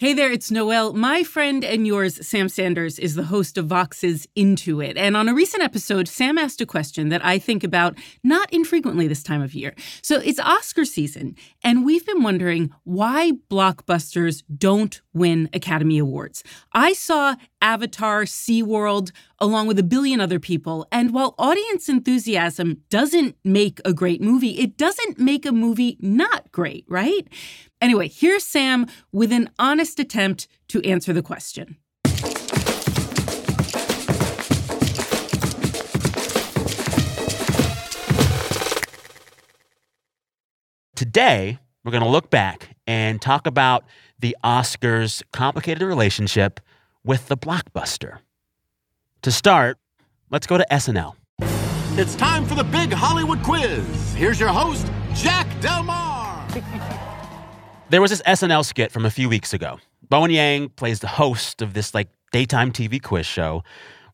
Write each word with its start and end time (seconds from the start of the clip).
Hey 0.00 0.14
there, 0.14 0.32
it's 0.32 0.50
Noel. 0.50 0.94
My 0.94 1.22
friend 1.22 1.62
and 1.62 1.86
yours, 1.86 2.26
Sam 2.26 2.48
Sanders, 2.48 2.98
is 2.98 3.16
the 3.16 3.24
host 3.24 3.58
of 3.58 3.66
Vox's 3.66 4.26
Into 4.34 4.80
It. 4.80 4.96
And 4.96 5.14
on 5.14 5.28
a 5.28 5.34
recent 5.34 5.62
episode, 5.62 6.08
Sam 6.08 6.38
asked 6.38 6.62
a 6.62 6.64
question 6.64 7.10
that 7.10 7.22
I 7.22 7.38
think 7.38 7.62
about 7.62 7.98
not 8.24 8.50
infrequently 8.50 9.08
this 9.08 9.22
time 9.22 9.42
of 9.42 9.52
year. 9.52 9.74
So 10.00 10.16
it's 10.16 10.38
Oscar 10.38 10.86
season, 10.86 11.36
and 11.62 11.84
we've 11.84 12.06
been 12.06 12.22
wondering 12.22 12.70
why 12.84 13.32
blockbusters 13.50 14.42
don't 14.56 15.02
win 15.12 15.50
Academy 15.52 15.98
Awards. 15.98 16.42
I 16.72 16.94
saw 16.94 17.36
Avatar, 17.60 18.22
SeaWorld, 18.22 19.12
along 19.40 19.66
with 19.66 19.78
a 19.78 19.82
billion 19.82 20.20
other 20.20 20.38
people. 20.38 20.86
And 20.92 21.12
while 21.12 21.34
audience 21.38 21.88
enthusiasm 21.88 22.82
doesn't 22.90 23.36
make 23.44 23.80
a 23.84 23.92
great 23.92 24.20
movie, 24.20 24.60
it 24.60 24.76
doesn't 24.76 25.18
make 25.18 25.46
a 25.46 25.52
movie 25.52 25.96
not 26.00 26.52
great, 26.52 26.84
right? 26.88 27.26
Anyway, 27.80 28.08
here's 28.08 28.44
Sam 28.44 28.86
with 29.12 29.32
an 29.32 29.50
honest 29.58 29.98
attempt 29.98 30.46
to 30.68 30.84
answer 30.86 31.12
the 31.12 31.22
question. 31.22 31.76
Today, 40.94 41.58
we're 41.82 41.92
going 41.92 42.02
to 42.02 42.08
look 42.10 42.28
back 42.28 42.76
and 42.86 43.22
talk 43.22 43.46
about 43.46 43.84
the 44.18 44.36
Oscars' 44.44 45.22
complicated 45.32 45.82
relationship 45.82 46.60
with 47.02 47.28
the 47.28 47.38
blockbuster. 47.38 48.18
To 49.22 49.30
start, 49.30 49.76
let's 50.30 50.46
go 50.46 50.56
to 50.56 50.66
SNL. 50.70 51.12
It's 51.98 52.14
time 52.14 52.46
for 52.46 52.54
the 52.54 52.64
big 52.64 52.90
Hollywood 52.90 53.42
quiz. 53.42 54.14
Here's 54.14 54.40
your 54.40 54.48
host, 54.48 54.90
Jack 55.14 55.46
Del 55.60 55.82
Mar. 55.82 56.46
There 57.90 58.00
was 58.00 58.12
this 58.12 58.22
SNL 58.22 58.64
skit 58.64 58.92
from 58.92 59.04
a 59.04 59.10
few 59.10 59.28
weeks 59.28 59.52
ago. 59.52 59.80
Bowen 60.08 60.30
Yang 60.30 60.68
plays 60.68 61.00
the 61.00 61.08
host 61.08 61.60
of 61.60 61.74
this 61.74 61.92
like 61.92 62.08
daytime 62.30 62.70
TV 62.70 63.02
quiz 63.02 63.26
show, 63.26 63.64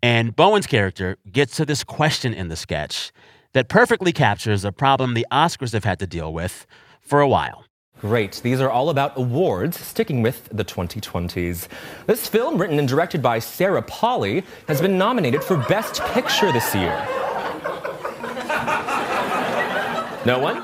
and 0.03 0.35
Bowen's 0.35 0.67
character 0.67 1.19
gets 1.31 1.57
to 1.57 1.67
this 1.67 1.85
question 1.85 2.33
in 2.33 2.48
the 2.48 2.57
sketch 2.57 3.13
that 3.53 3.69
perfectly 3.69 4.15
captures 4.15 4.65
a 4.65 4.73
problem 4.73 5.13
the 5.13 5.27
Oscars 5.31 5.75
have 5.75 5.85
had 5.85 5.98
to 5.98 6.07
deal 6.07 6.33
with 6.33 6.67
for 7.03 7.20
a 7.20 7.29
while. 7.29 7.66
Great. 8.07 8.41
These 8.45 8.61
are 8.61 8.71
all 8.71 8.91
about 8.91 9.19
awards, 9.19 9.81
sticking 9.81 10.23
with 10.23 10.49
the 10.53 10.65
2020s. 10.65 11.67
This 12.07 12.29
film, 12.29 12.57
written 12.57 12.79
and 12.79 12.87
directed 12.87 13.21
by 13.21 13.41
Sarah 13.41 13.83
Polley, 13.83 14.45
has 14.69 14.81
been 14.81 14.97
nominated 14.97 15.43
for 15.43 15.57
Best 15.69 16.01
Picture 16.13 16.53
this 16.53 16.73
year. 16.73 16.95
No 20.25 20.39
one? 20.39 20.59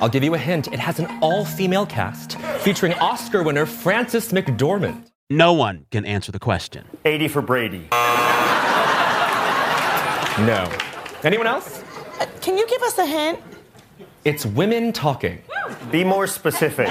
I'll 0.00 0.08
give 0.08 0.24
you 0.24 0.34
a 0.34 0.38
hint. 0.38 0.66
It 0.72 0.80
has 0.80 0.98
an 0.98 1.06
all 1.22 1.44
female 1.44 1.86
cast 1.86 2.40
featuring 2.62 2.94
Oscar 2.94 3.44
winner 3.44 3.66
Frances 3.66 4.32
McDormand. 4.32 5.12
No 5.30 5.52
one 5.52 5.86
can 5.92 6.04
answer 6.04 6.32
the 6.32 6.40
question. 6.40 6.88
80 7.04 7.28
for 7.28 7.40
Brady. 7.40 7.86
No. 10.44 10.68
Anyone 11.22 11.46
else? 11.46 11.84
Uh, 12.18 12.26
can 12.40 12.58
you 12.58 12.66
give 12.66 12.82
us 12.82 12.98
a 12.98 13.06
hint? 13.06 13.38
It's 14.24 14.46
Women 14.46 14.90
Talking. 14.90 15.42
Be 15.90 16.02
more 16.02 16.26
specific. 16.26 16.86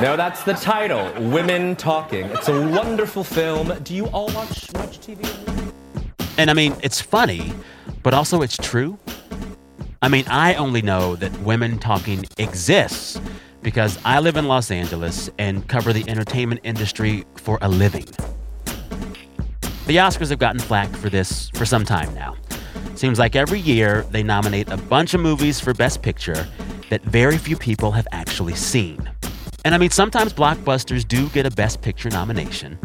No, 0.00 0.14
that's 0.16 0.42
the 0.42 0.54
title 0.54 1.12
Women 1.30 1.76
Talking. 1.76 2.24
It's 2.30 2.48
a 2.48 2.66
wonderful 2.68 3.22
film. 3.22 3.74
Do 3.82 3.94
you 3.94 4.06
all 4.06 4.32
watch 4.32 4.72
much 4.72 5.00
TV? 5.00 5.22
And 6.38 6.48
I 6.48 6.54
mean, 6.54 6.74
it's 6.82 7.02
funny, 7.02 7.52
but 8.02 8.14
also 8.14 8.40
it's 8.40 8.56
true. 8.56 8.98
I 10.00 10.08
mean, 10.08 10.24
I 10.28 10.54
only 10.54 10.80
know 10.80 11.14
that 11.16 11.38
women 11.40 11.78
talking 11.78 12.24
exists 12.38 13.20
because 13.60 13.98
I 14.02 14.20
live 14.20 14.36
in 14.36 14.48
Los 14.48 14.70
Angeles 14.70 15.28
and 15.38 15.68
cover 15.68 15.92
the 15.92 16.08
entertainment 16.08 16.62
industry 16.64 17.26
for 17.34 17.58
a 17.60 17.68
living. 17.68 18.06
The 19.86 19.96
Oscars 19.96 20.30
have 20.30 20.38
gotten 20.38 20.58
flack 20.58 20.88
for 20.96 21.10
this 21.10 21.50
for 21.50 21.66
some 21.66 21.84
time 21.84 22.14
now. 22.14 22.34
Seems 22.96 23.18
like 23.18 23.36
every 23.36 23.60
year 23.60 24.06
they 24.10 24.22
nominate 24.22 24.70
a 24.70 24.76
bunch 24.78 25.12
of 25.12 25.20
movies 25.20 25.60
for 25.60 25.74
Best 25.74 26.00
Picture 26.00 26.48
that 26.88 27.02
very 27.02 27.36
few 27.36 27.54
people 27.54 27.92
have 27.92 28.08
actually 28.10 28.54
seen. 28.54 29.10
And 29.66 29.74
I 29.74 29.78
mean, 29.78 29.90
sometimes 29.90 30.32
blockbusters 30.32 31.06
do 31.06 31.28
get 31.28 31.44
a 31.44 31.50
Best 31.50 31.82
Picture 31.82 32.08
nomination. 32.08 32.78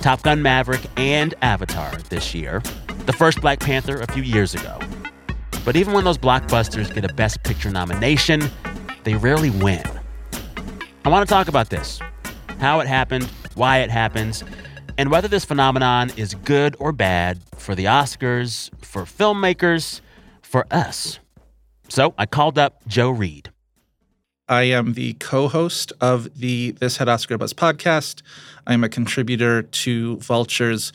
Top 0.00 0.22
Gun 0.22 0.40
Maverick 0.40 0.82
and 0.96 1.34
Avatar 1.42 1.96
this 2.10 2.32
year, 2.32 2.62
the 3.06 3.12
first 3.12 3.40
Black 3.40 3.58
Panther 3.58 4.00
a 4.00 4.12
few 4.12 4.22
years 4.22 4.54
ago. 4.54 4.78
But 5.64 5.74
even 5.74 5.92
when 5.94 6.04
those 6.04 6.18
blockbusters 6.18 6.94
get 6.94 7.04
a 7.04 7.12
Best 7.12 7.42
Picture 7.42 7.70
nomination, 7.70 8.48
they 9.02 9.14
rarely 9.14 9.50
win. 9.50 9.82
I 11.04 11.08
want 11.08 11.28
to 11.28 11.32
talk 11.32 11.48
about 11.48 11.70
this 11.70 12.00
how 12.60 12.80
it 12.80 12.86
happened, 12.86 13.24
why 13.54 13.78
it 13.78 13.90
happens, 13.90 14.44
and 14.98 15.10
whether 15.10 15.28
this 15.28 15.44
phenomenon 15.44 16.10
is 16.16 16.34
good 16.34 16.76
or 16.78 16.92
bad 16.92 17.40
for 17.56 17.74
the 17.74 17.84
Oscars, 17.84 18.70
for 18.84 19.02
filmmakers, 19.02 20.00
for 20.42 20.66
us. 20.70 21.18
So 21.88 22.14
I 22.18 22.26
called 22.26 22.58
up 22.58 22.86
Joe 22.86 23.10
Reed. 23.10 23.50
I 24.48 24.62
am 24.62 24.92
the 24.94 25.14
co-host 25.14 25.92
of 26.00 26.38
the 26.38 26.70
This 26.72 26.98
Had 26.98 27.08
Oscar 27.08 27.36
Buzz 27.36 27.52
podcast. 27.52 28.22
I'm 28.66 28.84
a 28.84 28.88
contributor 28.88 29.62
to 29.62 30.16
Vulture's 30.18 30.92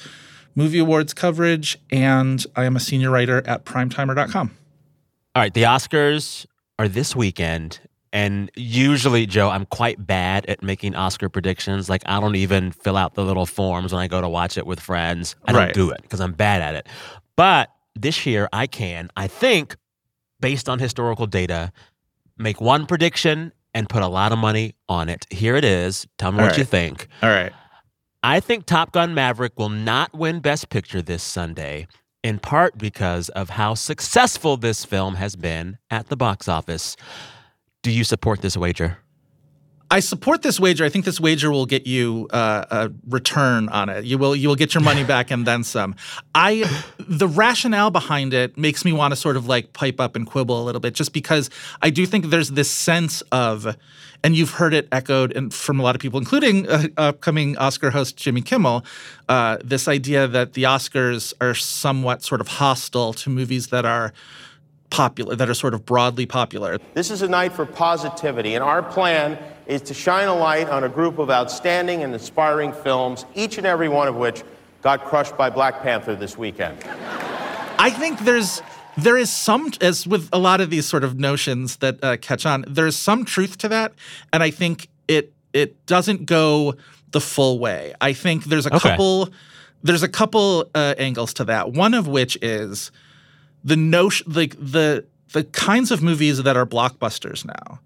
Movie 0.56 0.80
Awards 0.80 1.14
coverage, 1.14 1.78
and 1.90 2.46
I 2.56 2.66
am 2.66 2.76
a 2.76 2.80
senior 2.80 3.12
writer 3.12 3.46
at 3.46 3.66
primetimer.com. 3.66 4.52
All 5.36 5.42
right, 5.42 5.54
the 5.54 5.64
Oscars 5.64 6.46
are 6.80 6.88
this 6.88 7.16
weekend. 7.16 7.80
And 8.14 8.52
usually, 8.56 9.26
Joe, 9.26 9.50
I'm 9.50 9.66
quite 9.66 10.06
bad 10.06 10.46
at 10.48 10.62
making 10.62 10.96
Oscar 10.96 11.30
predictions. 11.30 11.90
Like, 11.90 12.04
I 12.06 12.20
don't 12.20 12.36
even 12.36 12.72
fill 12.72 12.98
out 12.98 13.14
the 13.16 13.24
little 13.24 13.46
forms 13.46 13.94
when 13.94 14.02
I 14.02 14.08
go 14.08 14.20
to 14.20 14.28
watch 14.28 14.58
it 14.58 14.66
with 14.66 14.80
friends. 14.82 15.36
I 15.46 15.54
don't 15.54 15.62
Right. 15.62 15.74
do 15.74 15.92
it 15.92 16.02
because 16.02 16.20
I'm 16.20 16.34
bad 16.34 16.62
at 16.62 16.76
it. 16.76 16.88
But 17.38 17.72
this 17.96 18.26
year, 18.26 18.50
I 18.52 18.68
can, 18.68 19.10
I 19.16 19.28
think, 19.28 19.78
based 20.42 20.68
on 20.68 20.80
historical 20.80 21.26
data, 21.26 21.72
make 22.38 22.60
one 22.60 22.86
prediction 22.86 23.54
and 23.74 23.88
put 23.88 24.04
a 24.04 24.08
lot 24.08 24.34
of 24.34 24.38
money 24.40 24.76
on 24.90 25.08
it. 25.08 25.26
Here 25.30 25.56
it 25.56 25.64
is. 25.64 26.06
Tell 26.18 26.34
me 26.34 26.40
All 26.40 26.48
what 26.48 26.58
you 26.58 26.66
think. 26.66 27.08
All 27.24 27.30
right. 27.30 27.54
I 28.24 28.40
think 28.42 28.66
Top 28.66 28.92
Gun 28.92 29.14
Maverick 29.14 29.54
will 29.58 29.70
not 29.70 30.14
win 30.14 30.42
Best 30.42 30.70
Picture 30.70 31.02
this 31.02 31.24
Sunday, 31.24 31.88
in 32.24 32.40
part 32.40 32.78
because 32.78 33.30
of 33.30 33.52
how 33.52 33.74
successful 33.74 34.58
this 34.58 34.84
film 34.84 35.16
has 35.16 35.36
been 35.38 35.78
at 35.90 36.08
the 36.10 36.18
box 36.18 36.48
office. 36.50 36.98
Do 37.84 37.92
you 37.92 38.04
support 38.04 38.42
this 38.42 38.56
wager? 38.56 38.98
I 39.90 40.00
support 40.00 40.42
this 40.42 40.58
wager. 40.58 40.86
I 40.86 40.90
think 40.90 41.04
this 41.04 41.20
wager 41.20 41.52
will 41.52 41.66
get 41.66 41.86
you 41.86 42.30
uh, 42.32 42.64
a 42.72 42.92
return 43.10 43.68
on 43.68 43.90
it. 43.90 44.06
You 44.06 44.18
will 44.18 44.34
you 44.34 44.48
will 44.48 44.56
get 44.56 44.74
your 44.74 44.82
money 44.82 45.04
back 45.04 45.32
and 45.32 45.46
then 45.46 45.66
some. 45.66 45.96
I 46.34 46.64
the 46.98 47.28
rationale 47.28 47.92
behind 47.92 48.34
it 48.34 48.58
makes 48.58 48.86
me 48.86 48.94
want 48.94 49.12
to 49.12 49.18
sort 49.18 49.36
of 49.36 49.48
like 49.48 49.74
pipe 49.74 50.00
up 50.00 50.16
and 50.16 50.26
quibble 50.26 50.62
a 50.62 50.64
little 50.64 50.80
bit, 50.80 50.94
just 50.94 51.12
because 51.12 51.50
I 51.82 51.90
do 51.90 52.06
think 52.06 52.28
there's 52.28 52.52
this 52.52 52.72
sense 52.72 53.22
of, 53.34 53.76
and 54.24 54.34
you've 54.34 54.52
heard 54.52 54.74
it 54.74 54.88
echoed 54.94 55.54
from 55.54 55.82
a 55.82 55.84
lot 55.84 55.94
of 55.94 56.00
people, 56.00 56.20
including 56.20 56.70
uh, 56.70 56.88
upcoming 56.96 57.58
Oscar 57.58 57.90
host 57.90 58.16
Jimmy 58.16 58.42
Kimmel, 58.42 58.86
uh, 59.28 59.58
this 59.62 59.90
idea 59.90 60.26
that 60.26 60.54
the 60.54 60.64
Oscars 60.64 61.34
are 61.42 61.54
somewhat 61.54 62.24
sort 62.24 62.40
of 62.40 62.48
hostile 62.48 63.12
to 63.12 63.30
movies 63.30 63.68
that 63.68 63.84
are 63.84 64.14
popular, 64.96 65.36
that 65.36 65.50
are 65.50 65.54
sort 65.56 65.74
of 65.74 65.86
broadly 65.86 66.26
popular. 66.28 66.78
This 66.94 67.10
is 67.10 67.24
a 67.24 67.28
night 67.28 67.54
for 67.54 67.66
positivity, 67.66 68.54
and 68.54 68.64
our 68.64 68.84
plan 68.84 69.40
is 69.66 69.82
to 69.84 69.94
shine 69.94 70.28
a 70.28 70.36
light 70.36 70.70
on 70.70 70.84
a 70.84 70.90
group 70.90 71.18
of 71.18 71.32
outstanding 71.32 72.04
and 72.04 72.14
inspiring 72.14 72.72
films, 72.74 73.26
each 73.34 73.58
and 73.58 73.66
every 73.66 73.90
one 73.90 74.08
of 74.08 74.16
which 74.16 74.44
got 74.84 75.04
crushed 75.06 75.36
by 75.38 75.50
Black 75.50 75.82
Panther 75.82 76.16
this 76.16 76.38
weekend. 76.38 76.78
I 77.80 77.90
think 77.90 78.20
there's 78.20 78.62
there 78.98 79.18
is 79.18 79.32
some 79.32 79.72
as 79.80 80.06
with 80.06 80.28
a 80.34 80.38
lot 80.38 80.60
of 80.62 80.70
these 80.70 80.86
sort 80.86 81.04
of 81.04 81.18
notions 81.18 81.78
that 81.78 82.04
uh, 82.04 82.18
catch 82.18 82.46
on. 82.46 82.66
There's 82.68 82.96
some 82.96 83.24
truth 83.26 83.58
to 83.60 83.70
that, 83.70 83.94
and 84.34 84.44
I 84.44 84.52
think 84.52 84.90
it 85.08 85.32
it 85.54 85.86
doesn't 85.86 86.26
go 86.26 86.76
the 87.12 87.22
full 87.22 87.60
way. 87.60 87.94
I 88.02 88.14
think 88.14 88.46
there's 88.46 88.66
a 88.66 88.76
Okay. 88.76 88.90
couple 88.90 89.30
there's 89.84 90.04
a 90.04 90.10
couple 90.10 90.70
uh, 90.76 90.94
angles 90.98 91.34
to 91.36 91.46
that. 91.46 91.72
One 91.72 91.94
of 91.94 92.08
which 92.08 92.38
is 92.42 92.92
the 93.64 93.76
notion 93.76 94.32
like 94.32 94.56
the 94.60 95.06
the 95.34 95.44
kinds 95.46 95.92
of 95.92 96.02
movies 96.04 96.42
that 96.44 96.58
are 96.58 96.66
blockbusters 96.66 97.46
now 97.46 97.80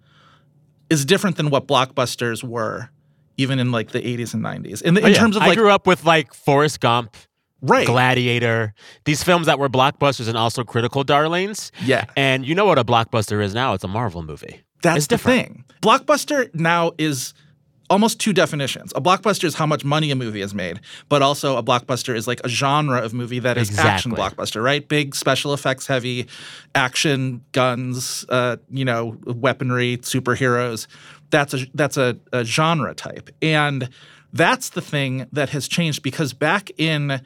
is 0.90 1.06
different 1.06 1.36
than 1.38 1.50
what 1.50 1.68
blockbusters 1.68 2.44
were 2.44 2.90
even 3.38 3.60
in 3.60 3.72
like 3.72 3.92
the 3.92 4.00
80s 4.00 4.34
and 4.34 4.42
90s. 4.44 4.82
In, 4.82 4.94
the, 4.94 5.02
in 5.02 5.06
Oh, 5.06 5.10
yeah. 5.10 5.14
terms 5.16 5.36
of 5.36 5.42
I 5.44 5.54
grew 5.56 5.70
up 5.70 5.86
with 5.86 6.06
like 6.06 6.34
Forrest 6.34 6.80
Gump, 6.80 7.18
right. 7.62 7.86
Gladiator, 7.86 8.74
these 9.04 9.22
films 9.24 9.46
that 9.48 9.60
were 9.60 9.68
blockbusters 9.70 10.28
and 10.30 10.38
also 10.38 10.64
critical 10.64 11.04
darlings. 11.04 11.72
Yeah. 11.84 12.06
And 12.16 12.48
you 12.48 12.56
know 12.56 12.66
what 12.66 12.80
a 12.80 12.84
blockbuster 12.86 13.44
is 13.44 13.54
now? 13.54 13.74
It's 13.74 13.84
a 13.84 13.88
Marvel 13.90 14.24
movie. 14.24 14.62
That's 14.84 14.98
It's 15.00 15.08
the 15.08 15.16
different. 15.18 15.48
thing. 15.48 15.64
Blockbuster 15.82 16.54
now 16.56 16.94
is 16.98 17.34
almost 17.90 18.20
two 18.20 18.34
definitions. 18.34 18.92
A 18.96 19.02
blockbuster 19.02 19.44
is 19.44 19.56
how 19.56 19.66
much 19.66 19.86
money 19.86 20.12
a 20.12 20.16
movie 20.16 20.42
has 20.42 20.54
made, 20.54 20.80
but 21.10 21.22
also 21.22 21.58
a 21.58 21.64
blockbuster 21.64 22.16
is 22.16 22.28
like 22.28 22.42
a 22.44 22.50
genre 22.50 23.00
of 23.02 23.14
movie 23.14 23.40
that 23.40 23.58
is 23.58 23.78
action 23.78 24.12
blockbuster, 24.12 24.64
right? 24.64 24.88
Big 24.88 25.16
special 25.16 25.54
effects 25.54 25.88
heavy, 25.88 26.28
action, 26.74 27.44
guns, 27.52 28.26
uh, 28.30 28.58
you 28.70 28.86
know, 28.86 29.18
weaponry, 29.26 29.98
superheroes. 29.98 30.88
That's 31.30 31.54
a 31.54 31.66
that's 31.74 31.98
a, 31.98 32.18
a 32.32 32.44
genre 32.44 32.94
type. 32.94 33.30
And 33.42 33.90
that's 34.34 34.70
the 34.70 34.82
thing 34.82 35.28
that 35.32 35.50
has 35.50 35.68
changed 35.68 36.04
because 36.04 36.34
back 36.34 36.72
in 36.78 37.22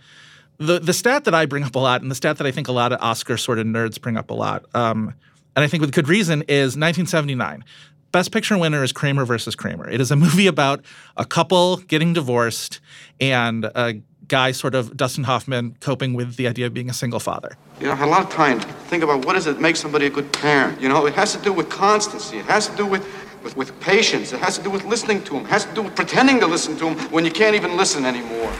the 0.58 0.80
the 0.80 0.94
stat 0.94 1.24
that 1.24 1.34
I 1.34 1.46
bring 1.46 1.64
up 1.64 1.76
a 1.76 1.80
lot, 1.80 2.02
and 2.02 2.12
the 2.12 2.16
stat 2.16 2.38
that 2.38 2.46
I 2.48 2.52
think 2.52 2.68
a 2.68 2.72
lot 2.74 2.92
of 2.92 3.02
Oscar 3.02 3.38
sort 3.38 3.60
of 3.60 3.66
nerds 3.66 4.00
bring 4.00 4.18
up 4.18 4.30
a 4.30 4.34
lot, 4.34 4.66
um, 4.76 5.14
and 5.56 5.64
I 5.64 5.68
think 5.68 5.82
with 5.82 5.94
good 5.94 6.08
reason, 6.08 6.42
is 6.44 6.76
1979. 6.78 7.64
Best 8.12 8.32
Picture 8.32 8.58
winner 8.58 8.84
is 8.84 8.92
Kramer 8.92 9.24
versus 9.24 9.56
Kramer. 9.56 9.88
It 9.88 10.02
is 10.02 10.10
a 10.10 10.16
movie 10.16 10.48
about 10.48 10.84
a 11.16 11.26
couple 11.26 11.78
getting 11.78 12.14
divorced 12.14 12.80
and 13.20 13.66
a 13.66 14.02
guy, 14.28 14.52
sort 14.52 14.74
of 14.74 14.98
Dustin 14.98 15.24
Hoffman, 15.26 15.76
coping 15.80 16.14
with 16.14 16.36
the 16.36 16.48
idea 16.48 16.66
of 16.66 16.74
being 16.74 16.90
a 16.90 16.94
single 16.94 17.20
father. 17.20 17.56
You 17.80 17.88
know, 17.88 17.92
I 17.94 17.96
had 17.96 18.08
a 18.08 18.12
lot 18.12 18.24
of 18.24 18.30
time 18.30 18.60
to 18.60 18.68
think 18.68 19.04
about 19.04 19.26
what 19.26 19.34
does 19.34 19.48
it 19.48 19.60
make 19.60 19.76
somebody 19.76 20.08
a 20.08 20.10
good 20.10 20.32
parent. 20.34 20.82
You 20.82 20.90
know, 20.90 21.06
it 21.06 21.14
has 21.14 21.36
to 21.36 21.42
do 21.42 21.54
with 21.54 21.70
constancy. 21.70 22.38
It 22.40 22.46
has 22.46 22.68
to 22.68 22.76
do 22.76 22.86
with, 22.86 23.08
with, 23.44 23.56
with 23.56 23.80
patience. 23.80 24.34
It 24.34 24.40
has 24.40 24.58
to 24.58 24.64
do 24.64 24.70
with 24.72 24.86
listening 24.86 25.24
to 25.26 25.36
him. 25.36 25.46
It 25.46 25.50
has 25.50 25.66
to 25.66 25.74
do 25.74 25.84
with 25.84 25.96
pretending 25.96 26.40
to 26.40 26.48
listen 26.48 26.78
to 26.78 26.90
him 26.90 27.12
when 27.12 27.26
you 27.26 27.32
can't 27.32 27.56
even 27.56 27.78
listen 27.78 28.06
anymore. 28.06 28.52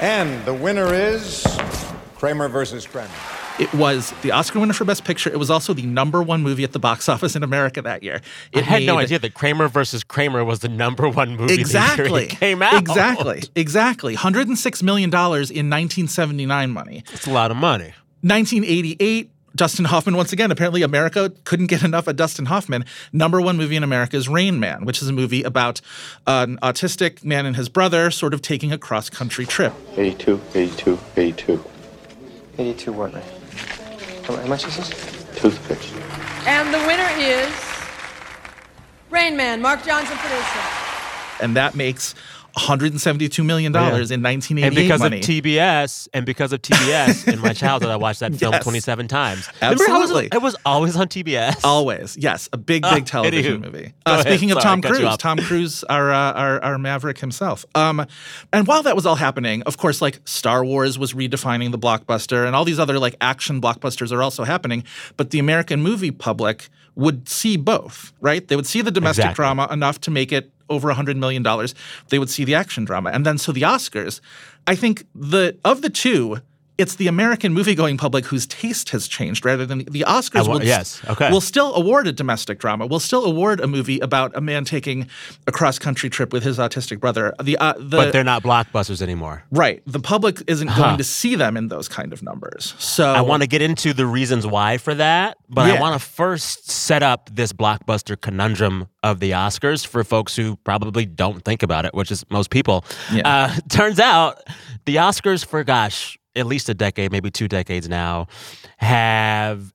And 0.00 0.44
the 0.44 0.54
winner 0.54 0.92
is 0.92 1.46
Kramer 2.16 2.48
versus 2.48 2.86
Kramer. 2.86 3.08
It 3.60 3.74
was 3.74 4.14
the 4.22 4.32
Oscar 4.32 4.58
winner 4.58 4.72
for 4.72 4.86
Best 4.86 5.04
Picture. 5.04 5.28
It 5.30 5.38
was 5.38 5.50
also 5.50 5.74
the 5.74 5.82
number 5.82 6.22
one 6.22 6.42
movie 6.42 6.64
at 6.64 6.72
the 6.72 6.78
box 6.78 7.10
office 7.10 7.36
in 7.36 7.42
America 7.42 7.82
that 7.82 8.02
year. 8.02 8.22
It 8.52 8.60
I 8.60 8.62
had 8.62 8.82
no 8.84 8.96
idea 8.96 9.18
that 9.18 9.34
Kramer 9.34 9.68
versus 9.68 10.02
Kramer 10.02 10.42
was 10.46 10.60
the 10.60 10.70
number 10.70 11.06
one 11.10 11.32
movie 11.36 11.48
the 11.48 11.52
year 11.56 11.60
Exactly. 11.60 12.24
it 12.24 12.30
came 12.30 12.62
out. 12.62 12.80
Exactly. 12.80 13.42
Exactly. 13.54 14.16
$106 14.16 14.82
million 14.82 15.10
in 15.10 15.12
1979 15.20 16.70
money. 16.70 17.04
It's 17.12 17.26
a 17.26 17.30
lot 17.30 17.50
of 17.50 17.58
money. 17.58 17.92
1988, 18.22 19.30
Dustin 19.54 19.84
Hoffman, 19.84 20.16
once 20.16 20.32
again, 20.32 20.50
apparently 20.50 20.80
America 20.80 21.30
couldn't 21.44 21.66
get 21.66 21.82
enough 21.82 22.06
of 22.06 22.16
Dustin 22.16 22.46
Hoffman. 22.46 22.86
Number 23.12 23.42
one 23.42 23.58
movie 23.58 23.76
in 23.76 23.82
America 23.82 24.16
is 24.16 24.26
Rain 24.26 24.58
Man, 24.58 24.86
which 24.86 25.02
is 25.02 25.08
a 25.08 25.12
movie 25.12 25.42
about 25.42 25.82
an 26.26 26.56
autistic 26.62 27.22
man 27.24 27.44
and 27.44 27.56
his 27.56 27.68
brother 27.68 28.10
sort 28.10 28.32
of 28.32 28.40
taking 28.40 28.72
a 28.72 28.78
cross 28.78 29.10
country 29.10 29.44
trip. 29.44 29.74
82, 29.98 30.40
82, 30.54 30.98
82. 31.18 31.64
82 32.56 32.92
what, 32.92 33.12
man? 33.12 33.22
How, 34.24 34.36
how 34.36 34.46
much 34.46 34.66
is 34.66 34.76
this? 34.76 34.88
Toothpicks. 35.36 35.92
And 36.46 36.72
the 36.72 36.78
winner 36.86 37.08
is 37.18 37.52
Rain 39.10 39.36
Man, 39.36 39.60
Mark 39.60 39.84
Johnson 39.84 40.16
producer. 40.16 40.60
And 41.40 41.56
that 41.56 41.74
makes 41.74 42.14
$172 42.56 43.44
million 43.44 43.72
Yeah. 43.72 43.88
in 43.88 44.22
1988 44.22 44.66
And 44.66 44.74
because 44.74 45.00
money. 45.00 45.18
of 45.18 45.24
TBS, 45.24 46.08
and 46.12 46.26
because 46.26 46.52
of 46.52 46.62
TBS, 46.62 47.32
in 47.32 47.38
my 47.40 47.52
childhood, 47.62 47.90
I 47.90 47.96
watched 47.96 48.20
that 48.20 48.34
film 48.34 48.52
Yes. 48.52 48.62
27 48.64 49.08
times. 49.08 49.48
Remember 49.60 49.84
it 49.84 49.88
was- 49.88 50.00
Absolutely. 50.00 50.28
it 50.32 50.42
was 50.42 50.56
always 50.64 50.96
on 50.96 51.08
TBS. 51.08 51.60
Always, 51.64 52.16
yes, 52.16 52.48
a 52.52 52.56
big, 52.56 52.84
Ah, 52.84 52.94
big 52.94 53.06
television 53.06 53.62
anywho. 53.62 53.64
movie. 53.72 53.92
Uh, 54.06 54.20
speaking 54.22 54.50
of 54.50 54.60
Tom 54.60 54.78
I 54.78 54.82
cut 54.82 54.98
you 54.98 55.06
Cruise. 55.06 55.16
Tom 55.18 55.38
Cruise, 55.38 55.84
our, 55.84 56.10
uh, 56.12 56.32
our 56.32 56.64
our 56.64 56.78
Maverick 56.78 57.18
himself. 57.18 57.64
Um, 57.74 58.06
and 58.52 58.66
while 58.66 58.82
that 58.82 58.96
was 58.96 59.06
all 59.06 59.16
happening, 59.16 59.62
of 59.62 59.76
course, 59.76 60.00
like 60.02 60.20
Star 60.24 60.64
Wars 60.64 60.98
was 60.98 61.12
redefining 61.12 61.70
the 61.70 61.78
blockbuster, 61.78 62.46
and 62.46 62.56
all 62.56 62.64
these 62.64 62.78
other 62.78 62.98
like 62.98 63.16
action 63.20 63.60
blockbusters 63.60 64.12
are 64.12 64.22
also 64.22 64.44
happening. 64.44 64.84
But 65.16 65.30
the 65.30 65.38
American 65.38 65.82
movie 65.82 66.10
public 66.10 66.68
would 67.00 67.28
see 67.28 67.56
both, 67.56 68.12
right? 68.20 68.46
They 68.46 68.56
would 68.56 68.66
see 68.66 68.82
the 68.82 68.90
domestic 68.90 69.24
Exactly. 69.24 69.42
drama 69.42 69.68
enough 69.72 70.00
to 70.02 70.10
make 70.10 70.30
it 70.38 70.52
over 70.68 70.92
$100 70.92 71.16
million. 71.16 71.42
They 72.10 72.18
would 72.20 72.30
see 72.30 72.44
the 72.44 72.54
action 72.54 72.84
drama. 72.84 73.10
And 73.10 73.26
then 73.26 73.38
so 73.38 73.50
the 73.52 73.62
Oscars, 73.62 74.20
I 74.66 74.74
think 74.76 75.04
the 75.14 75.56
of 75.64 75.82
the 75.82 75.90
two, 75.90 76.40
it's 76.80 76.96
the 76.96 77.06
American 77.06 77.52
movie-going 77.52 77.96
public 77.98 78.24
whose 78.26 78.46
taste 78.46 78.90
has 78.90 79.06
changed 79.06 79.44
rather 79.44 79.66
than 79.66 79.78
the 79.84 80.04
Oscars 80.06 80.48
will 80.48 80.62
yes, 80.64 81.00
okay. 81.08 81.30
will 81.30 81.40
still 81.40 81.74
award 81.74 82.06
a 82.06 82.12
domestic 82.12 82.58
drama. 82.58 82.86
Will 82.86 83.00
still 83.00 83.24
award 83.24 83.60
a 83.60 83.66
movie 83.66 84.00
about 84.00 84.34
a 84.36 84.40
man 84.40 84.64
taking 84.64 85.06
a 85.46 85.52
cross-country 85.52 86.10
trip 86.10 86.32
with 86.32 86.42
his 86.42 86.58
autistic 86.58 86.98
brother. 87.00 87.34
The 87.42 87.56
uh, 87.58 87.74
the 87.78 87.96
but 87.98 88.12
they're 88.12 88.24
not 88.24 88.42
blockbusters 88.42 89.02
anymore. 89.02 89.44
right. 89.50 89.82
The 89.86 90.00
public 90.00 90.42
isn't 90.46 90.68
Huh. 90.68 90.82
going 90.82 90.98
to 90.98 91.04
see 91.04 91.34
them 91.34 91.56
in 91.56 91.68
those 91.68 91.88
kind 91.88 92.12
of 92.12 92.22
numbers. 92.22 92.74
So 92.78 93.12
I 93.12 93.20
want 93.20 93.42
to 93.42 93.48
get 93.48 93.60
into 93.62 93.92
the 93.92 94.06
reasons 94.06 94.46
why 94.46 94.78
for 94.78 94.94
that, 94.94 95.36
but 95.48 95.70
I 95.70 95.80
want 95.80 96.00
to 96.00 96.06
first 96.06 96.70
set 96.70 97.02
up 97.02 97.28
this 97.32 97.52
blockbuster 97.52 98.20
conundrum 98.20 98.88
of 99.02 99.20
the 99.20 99.32
Oscars 99.32 99.86
for 99.86 100.04
folks 100.04 100.36
who 100.36 100.56
probably 100.56 101.06
don't 101.06 101.44
think 101.44 101.62
about 101.62 101.84
it, 101.84 101.94
which 101.94 102.10
is 102.10 102.24
most 102.30 102.50
people. 102.50 102.84
Yeah. 103.12 103.26
Uh, 103.28 103.54
turns 103.68 103.98
out 103.98 104.38
the 104.84 104.96
Oscars 104.96 105.44
for, 105.44 105.64
gosh, 105.64 106.18
at 106.36 106.46
least 106.46 106.68
a 106.68 106.74
decade, 106.74 107.12
maybe 107.12 107.30
two 107.30 107.48
decades 107.48 107.88
now, 107.88 108.26
have 108.78 109.72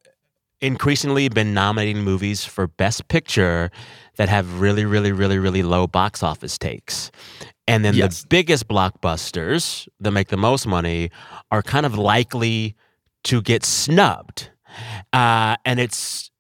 increasingly 0.62 1.30
been 1.30 1.54
nominating 1.54 2.02
movies 2.04 2.46
for 2.46 2.68
Best 2.68 3.08
Picture 3.08 3.72
that 4.18 4.30
have 4.30 4.60
really, 4.62 4.86
really, 4.86 5.12
really, 5.12 5.38
really 5.38 5.64
low 5.64 5.86
box 5.88 6.24
office 6.24 6.58
takes. 6.58 7.12
And 7.68 7.84
then 7.84 7.94
Yes. 7.94 8.22
the 8.22 8.28
biggest 8.28 8.68
blockbusters 8.68 9.88
that 10.00 10.12
make 10.12 10.30
the 10.30 10.38
most 10.38 10.66
money 10.66 11.12
are 11.52 11.62
kind 11.62 11.86
of 11.86 11.98
likely 11.98 12.76
to 13.26 13.42
get 13.42 13.66
snubbed. 13.66 14.50
Uh, 15.12 15.56
and 15.66 15.80
it's 15.80 16.32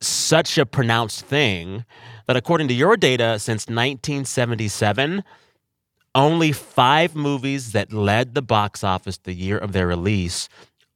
such 0.00 0.58
a 0.58 0.64
pronounced 0.66 1.24
thing 1.24 1.84
that 2.26 2.36
according 2.36 2.68
to 2.68 2.74
your 2.74 2.96
data, 2.96 3.38
since 3.38 3.66
1977, 3.68 5.24
only 6.14 6.52
five 6.52 7.14
movies 7.14 7.72
that 7.72 7.92
led 7.92 8.34
the 8.34 8.42
box 8.42 8.82
office 8.82 9.18
the 9.18 9.34
year 9.34 9.58
of 9.58 9.72
their 9.72 9.86
release 9.86 10.48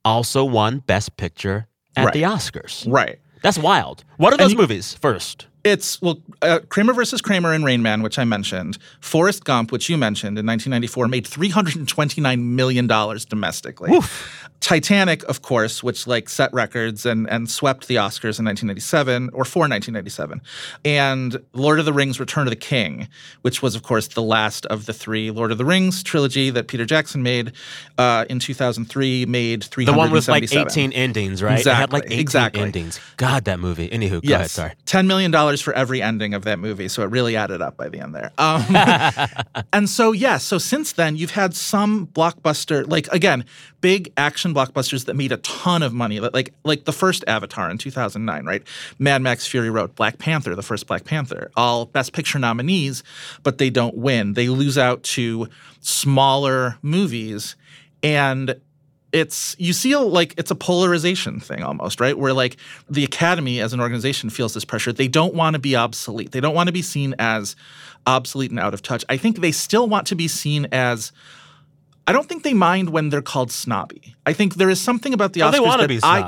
also 0.05 0.45
won 0.45 0.79
Best 0.81 1.17
Picture 1.17 1.69
at 1.97 2.07
Right. 2.07 2.15
the 2.15 2.23
Oscars. 2.23 2.91
right. 2.91 3.19
That's 3.43 3.59
wild. 3.59 4.05
What 4.19 4.33
are 4.33 4.37
those 4.37 4.53
you- 4.53 4.59
movies 4.59 4.95
first? 4.95 5.47
It's 5.65 6.01
well, 6.03 6.21
uh, 6.43 6.61
Kramer 6.69 6.93
versus 6.93 7.21
Kramer 7.21 7.53
and 7.53 7.65
Rain 7.65 7.83
Man, 7.83 8.03
which 8.03 8.19
I 8.19 8.25
mentioned. 8.25 8.79
Forrest 9.01 9.45
Gump, 9.45 9.71
which 9.71 9.89
you 9.89 9.97
mentioned 9.97 10.39
in 10.39 10.47
1994, 10.47 11.09
made 11.09 11.27
329 11.27 12.57
million 12.57 12.87
dollars 12.87 13.25
domestically. 13.25 13.93
Titanic, 14.61 15.25
of 15.25 15.43
course, 15.43 15.83
which 15.83 16.07
like 16.07 16.29
set 16.29 16.53
records 16.53 17.05
and 17.05 17.29
and 17.29 17.51
swept 17.51 17.89
the 17.89 17.97
Oscars 17.97 18.39
in 18.39 18.45
1997 18.47 19.31
or 19.33 19.45
for 19.45 19.61
1997, 19.61 20.41
and 20.85 21.43
Lord 21.53 21.79
of 21.81 21.85
the 21.85 21.93
Rings: 21.93 22.21
Return 22.21 22.47
of 22.47 22.51
the 22.51 22.57
King, 22.57 23.09
which 23.43 23.61
was 23.61 23.75
of 23.75 23.83
course 23.83 24.09
the 24.09 24.23
last 24.23 24.67
of 24.67 24.87
the 24.87 24.93
three 24.93 25.31
Lord 25.31 25.51
of 25.51 25.59
the 25.59 25.65
Rings 25.65 26.03
trilogy 26.03 26.51
that 26.51 26.69
Peter 26.69 26.85
Jackson 26.85 27.23
made 27.23 27.53
uh, 27.99 28.25
in 28.31 28.39
2003. 28.39 29.27
Made 29.27 29.65
377. 29.65 29.95
The 29.95 29.99
one 29.99 30.11
with 30.11 30.29
like 30.29 30.53
18 30.53 30.93
endings, 30.93 31.43
right? 31.43 31.65
It 31.65 31.67
had 31.67 31.93
like 31.93 32.05
Exactly, 32.05 32.15
18 32.15 32.21
exactly. 32.21 32.63
endings. 32.63 33.01
God, 33.17 33.45
that 33.45 33.59
movie. 33.61 33.89
Anywho, 33.89 34.11
go 34.13 34.21
yes. 34.23 34.59
ahead, 34.59 34.77
sorry. 34.87 35.03
$10 35.05 35.07
million 35.07 35.33
for 35.61 35.73
every 35.75 36.01
ending 36.01 36.35
of 36.35 36.45
that 36.45 36.59
movie. 36.59 36.89
So 36.89 37.03
it 37.03 37.07
really 37.07 37.37
added 37.37 37.61
up 37.61 37.77
by 37.77 37.89
the 37.89 38.01
end 38.01 38.15
there. 38.15 38.33
Um, 38.39 38.65
and 39.73 39.89
so, 39.89 40.13
yeah, 40.13 40.39
so 40.39 40.59
since 40.59 40.93
then, 40.93 41.17
you've 41.17 41.33
had 41.33 41.55
some 41.55 42.07
blockbuster, 42.09 42.89
like, 42.89 43.09
again, 43.09 43.45
big 43.81 44.13
action 44.17 44.55
blockbusters 44.55 45.07
that 45.07 45.15
made 45.15 45.33
a 45.33 45.37
ton 45.39 45.83
of 45.83 45.93
money. 45.93 46.21
Like, 46.21 46.33
like, 46.33 46.55
like 46.65 46.85
the 46.85 46.93
first 46.93 47.25
Avatar 47.27 47.71
in 47.71 47.79
2009, 47.79 48.45
right? 48.45 48.63
Mad 48.99 49.23
Max 49.23 49.47
Fury 49.47 49.71
Road, 49.71 49.95
Black 49.95 50.19
Panther, 50.19 50.55
the 50.55 50.63
first 50.63 50.87
Black 50.87 51.05
Panther, 51.05 51.51
all 51.57 51.87
Best 51.87 52.13
Picture 52.13 52.39
nominees, 52.39 53.03
but 53.43 53.59
they 53.59 53.71
don't 53.71 53.97
win. 53.97 54.35
They 54.35 54.49
lose 54.49 54.79
out 54.79 55.03
to 55.05 55.49
smaller 55.81 56.79
movies. 56.83 57.57
And 58.03 58.61
it's 59.13 59.55
you 59.59 59.73
see 59.73 59.95
like 59.97 60.35
it's 60.39 60.51
a 60.51 60.55
polarization 60.55 61.39
thing 61.39 61.63
almost 61.63 62.01
right 62.01 62.17
where 62.17 62.33
like 62.33 62.57
the 62.89 63.05
academy 63.05 63.61
as 63.61 63.73
an 63.73 63.81
organization 63.81 64.31
feels 64.31 64.55
this 64.55 64.65
pressure 64.65 64.93
they 64.93 65.09
don't 65.09 65.35
want 65.35 65.55
to 65.55 65.61
be 65.61 65.77
obsolete 65.77 66.33
they 66.33 66.41
don't 66.41 66.55
want 66.55 66.67
to 66.69 66.73
be 66.73 66.83
seen 66.83 67.15
as 67.19 67.55
obsolete 68.07 68.51
and 68.51 68.59
out 68.59 68.73
of 68.75 68.81
touch 68.83 69.05
i 69.09 69.17
think 69.17 69.41
they 69.41 69.53
still 69.53 69.87
want 69.89 70.07
to 70.07 70.15
be 70.15 70.27
seen 70.29 70.67
as 70.73 71.13
i 72.07 72.13
don't 72.13 72.29
think 72.29 72.43
they 72.43 72.55
mind 72.55 72.91
when 72.91 73.11
they're 73.11 73.21
called 73.23 73.53
snobby 73.53 74.15
i 74.25 74.33
think 74.33 74.55
there 74.55 74.71
is 74.71 74.81
something 74.81 75.13
about 75.13 75.35
the 75.35 75.43
Oh, 75.43 75.49
oscars 75.49 75.53
they 75.53 75.61
want 75.61 75.81
to 75.83 75.89
be 75.89 76.01
I- 76.03 76.21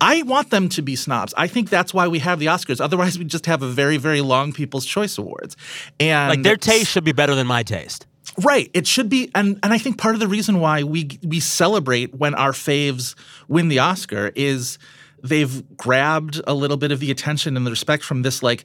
I 0.00 0.22
want 0.22 0.50
them 0.50 0.68
to 0.68 0.82
be 0.82 0.94
snobs. 0.94 1.34
I 1.36 1.48
think 1.48 1.70
that's 1.70 1.92
why 1.92 2.06
we 2.06 2.20
have 2.20 2.38
the 2.38 2.46
Oscars. 2.46 2.80
Otherwise, 2.80 3.18
we 3.18 3.24
just 3.24 3.46
have 3.46 3.64
a 3.64 3.68
very, 3.68 3.96
very 3.96 4.20
long 4.20 4.52
People's 4.52 4.86
Choice 4.86 5.18
Awards. 5.18 5.56
And 5.98 6.28
Like 6.30 6.42
their 6.44 6.56
taste 6.56 6.88
should 6.92 7.02
be 7.02 7.10
better 7.10 7.34
than 7.34 7.48
my 7.48 7.64
taste. 7.64 8.06
Right. 8.42 8.70
It 8.74 8.86
should 8.86 9.08
be, 9.08 9.30
and 9.34 9.58
and 9.62 9.72
I 9.72 9.78
think 9.78 9.98
part 9.98 10.14
of 10.14 10.20
the 10.20 10.28
reason 10.28 10.60
why 10.60 10.82
we 10.82 11.18
we 11.24 11.40
celebrate 11.40 12.14
when 12.14 12.34
our 12.34 12.52
faves 12.52 13.14
win 13.48 13.68
the 13.68 13.78
Oscar 13.78 14.32
is 14.34 14.78
they've 15.22 15.76
grabbed 15.76 16.40
a 16.46 16.54
little 16.54 16.76
bit 16.76 16.92
of 16.92 17.00
the 17.00 17.10
attention 17.10 17.56
and 17.56 17.66
the 17.66 17.70
respect 17.70 18.04
from 18.04 18.22
this 18.22 18.42
like 18.42 18.64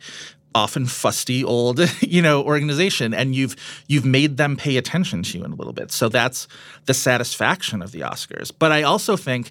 often 0.56 0.86
fusty 0.86 1.44
old 1.44 1.80
you 2.02 2.22
know 2.22 2.44
organization 2.44 3.14
and 3.14 3.36
you've 3.36 3.56
you've 3.88 4.06
made 4.06 4.38
them 4.38 4.56
pay 4.56 4.78
attention 4.78 5.24
to 5.24 5.38
you 5.38 5.44
in 5.44 5.52
a 5.52 5.56
little 5.56 5.74
bit 5.74 5.92
so 5.92 6.10
that's 6.10 6.48
the 6.86 6.94
satisfaction 6.94 7.82
of 7.82 7.92
the 7.92 8.02
oscars 8.02 8.52
but 8.60 8.72
i 8.72 8.84
also 8.84 9.18
think 9.18 9.50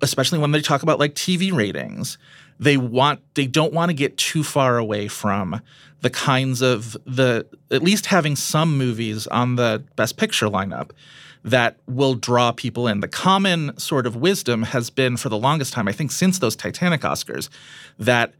especially 0.00 0.38
when 0.38 0.50
they 0.50 0.62
talk 0.62 0.82
about 0.82 0.98
like 0.98 1.14
tv 1.14 1.52
ratings 1.52 2.16
they 2.58 2.76
want 2.76 3.20
they 3.34 3.46
don't 3.46 3.72
want 3.72 3.90
to 3.90 3.94
get 3.94 4.16
too 4.16 4.44
far 4.44 4.78
away 4.78 5.08
from 5.08 5.60
the 6.00 6.10
kinds 6.10 6.60
of 6.60 6.96
the 7.06 7.46
at 7.70 7.82
least 7.82 8.06
having 8.06 8.36
some 8.36 8.76
movies 8.76 9.26
on 9.28 9.56
the 9.56 9.82
best 9.96 10.16
picture 10.16 10.46
lineup 10.46 10.90
that 11.44 11.76
will 11.86 12.14
draw 12.14 12.52
people 12.52 12.88
in. 12.88 13.00
The 13.00 13.08
common 13.08 13.78
sort 13.78 14.06
of 14.06 14.16
wisdom 14.16 14.62
has 14.62 14.88
been 14.88 15.16
for 15.16 15.28
the 15.28 15.36
longest 15.36 15.74
time, 15.74 15.86
I 15.86 15.92
think 15.92 16.10
since 16.10 16.38
those 16.38 16.56
Titanic 16.56 17.02
Oscars, 17.02 17.50
that 17.98 18.32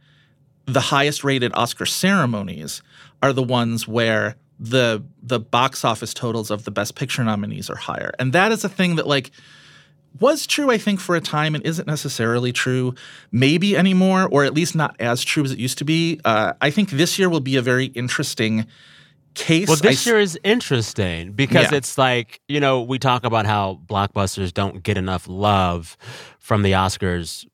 the 0.65 0.79
highest 0.79 1.23
rated 1.23 1.53
Oscar 1.53 1.85
ceremonies 1.85 2.81
are 3.21 3.31
the 3.31 3.43
ones 3.43 3.87
where 3.87 4.35
the 4.59 5.03
the 5.21 5.39
box 5.39 5.85
office 5.85 6.13
totals 6.13 6.49
of 6.49 6.63
the 6.63 6.71
best 6.71 6.95
picture 6.95 7.23
nominees 7.23 7.69
are 7.69 7.75
higher. 7.75 8.11
And 8.17 8.33
that 8.33 8.51
is 8.51 8.63
a 8.63 8.69
thing 8.69 8.95
that 8.95 9.07
like 9.07 9.31
was 10.19 10.47
true, 10.47 10.69
I 10.71 10.77
think, 10.77 10.99
for 10.99 11.15
a 11.15 11.21
time 11.21 11.55
and 11.55 11.65
isn't 11.65 11.87
necessarily 11.87 12.51
true 12.51 12.93
maybe 13.31 13.75
anymore, 13.75 14.27
or 14.31 14.45
at 14.45 14.53
least 14.53 14.75
not 14.75 14.95
as 14.99 15.23
true 15.23 15.43
as 15.43 15.51
it 15.51 15.59
used 15.59 15.77
to 15.79 15.85
be. 15.85 16.19
Uh, 16.25 16.53
I 16.61 16.69
think 16.71 16.91
this 16.91 17.17
year 17.19 17.29
will 17.29 17.39
be 17.41 17.55
a 17.57 17.61
very 17.61 17.85
interesting 17.87 18.65
case. 19.33 19.67
Well, 19.67 19.77
this 19.77 20.07
I, 20.07 20.11
year 20.11 20.19
is 20.19 20.39
interesting 20.43 21.33
because 21.33 21.71
Yeah. 21.71 21.77
it's 21.77 21.97
like, 21.97 22.39
you 22.47 22.59
know, 22.59 22.81
we 22.81 22.99
talk 22.99 23.25
about 23.25 23.45
how 23.45 23.81
blockbusters 23.87 24.53
don't 24.53 24.81
get 24.83 24.97
enough 24.97 25.27
love 25.27 25.97
from 26.39 26.61
the 26.61 26.71
Oscars 26.71 27.45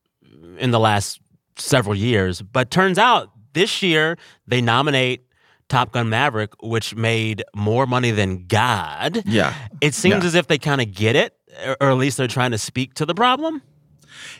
in 0.60 0.72
the 0.72 0.80
last 0.80 1.20
several 1.58 1.96
years, 1.96 2.42
but 2.42 2.70
turns 2.70 2.98
out 3.00 3.32
this 3.54 3.82
year 3.82 4.18
they 4.48 4.62
nominate 4.62 5.24
Top 5.70 5.92
Gun 5.94 6.10
Maverick, 6.10 6.52
which 6.62 6.96
made 6.96 7.44
more 7.56 7.86
money 7.88 8.12
than 8.12 8.46
God. 8.46 9.24
Yeah. 9.26 9.54
It 9.80 9.94
seems 9.96 10.22
Yeah. 10.24 10.28
as 10.28 10.36
if 10.36 10.48
they 10.48 10.58
kind 10.58 10.82
of 10.82 10.94
get 10.94 11.16
it, 11.16 11.34
or- 11.66 11.92
at 11.92 11.98
least 11.98 12.18
they're 12.18 12.28
trying 12.28 12.52
to 12.52 12.58
speak 12.58 12.94
to 12.96 13.06
the 13.06 13.16
problem. 13.16 13.62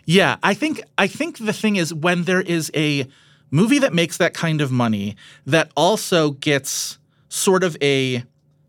Yeah, 0.06 0.38
I 0.44 0.54
think 0.54 0.82
I 0.98 1.08
think 1.08 1.38
the 1.38 1.54
thing 1.54 1.76
is 1.76 1.94
when 1.94 2.24
there 2.24 2.42
is 2.42 2.72
a 2.76 3.08
movie 3.52 3.80
that 3.80 3.94
makes 3.94 4.18
that 4.18 4.34
kind 4.34 4.62
of 4.62 4.72
money 4.72 5.16
that 5.46 5.72
also 5.76 6.32
gets 6.32 6.98
sort 7.30 7.64
of 7.64 7.78
a 7.82 8.24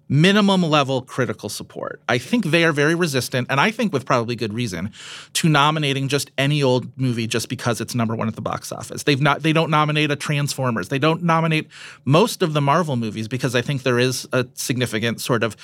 minimum 0.09 0.63
level 0.63 1.01
critical 1.01 1.49
support. 1.49 2.03
I 2.09 2.19
think 2.19 2.47
they 2.47 2.65
are 2.65 2.73
very 2.73 2.95
resistant 2.95 3.47
and 3.49 3.59
I 3.59 3.71
think 3.71 3.93
with 3.95 4.05
probably 4.05 4.37
good 4.37 4.53
reason 4.53 4.93
to 5.35 5.49
nominating 5.49 6.09
just 6.09 6.31
any 6.37 6.63
old 6.63 6.87
movie 6.99 7.27
just 7.27 7.49
because 7.49 7.81
it's 7.81 7.95
number 7.95 8.15
1 8.15 8.29
at 8.29 8.35
the 8.35 8.43
box 8.43 8.73
office. 8.73 9.05
They've 9.05 9.21
not 9.21 9.43
they 9.43 9.55
don't 9.55 9.71
nominate 9.71 10.11
a 10.11 10.17
Transformers. 10.17 10.89
They 10.89 10.99
don't 10.99 11.23
nominate 11.23 11.69
most 12.05 12.43
of 12.43 12.53
the 12.53 12.61
Marvel 12.61 12.97
movies 12.97 13.27
because 13.27 13.55
I 13.55 13.63
think 13.63 13.85
there 13.85 13.99
is 13.99 14.29
a 14.33 14.47
significant 14.55 15.21
sort 15.21 15.43
of 15.43 15.57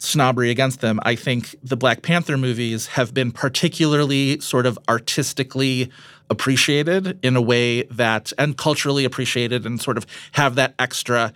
snobbery 0.00 0.50
against 0.50 0.80
them. 0.80 0.98
I 1.04 1.14
think 1.14 1.54
the 1.62 1.76
Black 1.76 2.02
Panther 2.02 2.36
movies 2.36 2.88
have 2.88 3.14
been 3.14 3.30
particularly 3.30 4.40
sort 4.40 4.66
of 4.66 4.78
artistically 4.88 5.90
appreciated 6.30 7.18
in 7.22 7.36
a 7.36 7.42
way 7.42 7.82
that, 7.84 8.32
and 8.38 8.56
culturally 8.56 9.04
appreciated, 9.04 9.66
and 9.66 9.80
sort 9.80 9.98
of 9.98 10.06
have 10.32 10.54
that 10.54 10.74
extra 10.78 11.32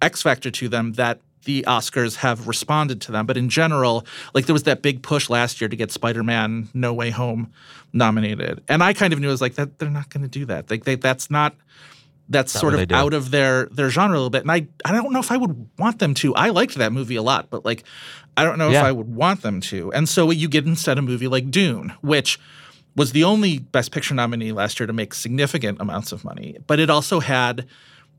X 0.00 0.22
factor 0.22 0.50
to 0.52 0.68
them 0.68 0.92
that 0.92 1.20
the 1.44 1.64
Oscars 1.66 2.16
have 2.16 2.46
responded 2.46 3.00
to 3.02 3.12
them. 3.12 3.26
But 3.26 3.36
in 3.36 3.48
general, 3.48 4.06
like 4.34 4.46
there 4.46 4.52
was 4.52 4.64
that 4.64 4.82
big 4.82 5.02
push 5.02 5.28
last 5.28 5.60
year 5.60 5.68
to 5.68 5.76
get 5.76 5.90
Spider-Man 5.90 6.68
No 6.74 6.94
Way 6.94 7.10
Home 7.10 7.52
nominated, 7.92 8.62
and 8.68 8.84
I 8.84 8.92
kind 8.92 9.12
of 9.12 9.18
knew 9.18 9.28
it 9.28 9.32
was 9.32 9.40
like 9.40 9.54
that 9.54 9.78
they're 9.78 9.90
not 9.90 10.10
going 10.10 10.22
to 10.22 10.28
do 10.28 10.44
that. 10.46 10.70
Like 10.70 10.84
they, 10.84 10.94
that's 10.94 11.30
not 11.30 11.56
that's 12.28 12.54
Not 12.54 12.60
sort 12.60 12.74
of 12.74 12.92
out 12.92 13.14
of 13.14 13.30
their 13.30 13.66
their 13.66 13.88
genre 13.90 14.16
a 14.16 14.18
little 14.18 14.30
bit. 14.30 14.42
And 14.42 14.50
I 14.50 14.66
I 14.84 14.92
don't 14.92 15.12
know 15.12 15.20
if 15.20 15.30
I 15.30 15.36
would 15.36 15.68
want 15.78 15.98
them 15.98 16.14
to. 16.14 16.34
I 16.34 16.50
liked 16.50 16.74
that 16.74 16.92
movie 16.92 17.16
a 17.16 17.22
lot, 17.22 17.50
but 17.50 17.64
like 17.64 17.84
I 18.36 18.44
don't 18.44 18.58
know 18.58 18.68
if 18.70 18.76
I 18.84 18.92
would 18.92 19.14
want 19.14 19.42
them 19.42 19.60
to. 19.62 19.92
And 19.92 20.08
so 20.08 20.26
what 20.26 20.36
you 20.36 20.48
get 20.48 20.66
instead 20.66 20.98
a 20.98 21.02
movie 21.02 21.28
like 21.28 21.50
Dune, 21.50 21.92
which 22.00 22.38
was 22.96 23.12
the 23.12 23.24
only 23.24 23.58
Best 23.58 23.92
Picture 23.92 24.14
nominee 24.14 24.52
last 24.52 24.80
year 24.80 24.86
to 24.86 24.92
make 24.92 25.14
significant 25.14 25.80
amounts 25.80 26.12
of 26.12 26.24
money, 26.24 26.56
but 26.66 26.80
it 26.80 26.90
also 26.90 27.20
had 27.20 27.66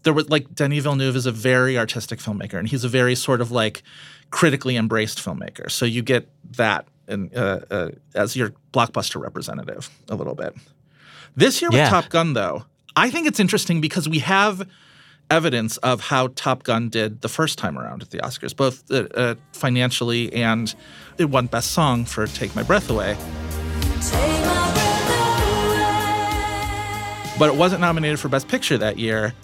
there 0.04 0.14
was 0.14 0.30
like 0.30 0.54
Denis 0.54 0.84
Villeneuve 0.84 1.16
is 1.16 1.26
a 1.26 1.32
very 1.32 1.78
artistic 1.78 2.20
filmmaker, 2.20 2.58
and 2.58 2.68
he's 2.68 2.84
a 2.84 2.90
very 2.90 3.16
sort 3.16 3.42
of 3.42 3.52
like 3.52 3.84
critically 4.30 4.76
embraced 4.78 5.20
filmmaker. 5.20 5.70
So 5.70 5.86
you 5.86 6.02
get 6.02 6.30
that 6.58 6.88
in, 7.08 7.32
uh, 7.36 7.62
uh, 7.70 7.90
as 8.16 8.36
your 8.36 8.54
blockbuster 8.72 9.22
representative 9.22 9.90
a 10.10 10.16
little 10.16 10.36
bit. 10.36 10.56
This 11.36 11.62
year 11.62 11.70
with 11.70 11.78
Yeah. 11.78 11.90
Top 11.90 12.10
Gun, 12.10 12.34
though, 12.34 12.66
I 12.98 13.12
think 13.12 13.28
it's 13.28 13.40
interesting 13.40 13.80
because 13.80 14.10
we 14.10 14.18
have 14.20 14.68
evidence 15.30 15.78
of 15.78 16.02
how 16.02 16.30
Top 16.30 16.64
Gun 16.64 16.90
did 16.90 17.22
the 17.22 17.30
first 17.30 17.60
time 17.60 17.78
around 17.78 18.02
at 18.02 18.10
the 18.10 18.18
Oscars, 18.18 18.56
both 18.56 18.90
uh, 18.90 19.08
uh, 19.14 19.36
financially 19.54 20.34
and 20.34 20.74
it 21.20 21.26
won 21.26 21.46
Best 21.46 21.74
Song 21.74 22.06
for 22.06 22.26
"Take 22.26 22.56
My 22.56 22.64
Breath 22.64 22.90
Away." 22.90 23.16
But 27.38 27.50
it 27.50 27.56
wasn't 27.56 27.82
nominated 27.82 28.20
for 28.20 28.30
Best 28.30 28.48
Picture 28.48 28.80
that 28.80 28.98
year, 28.98 29.36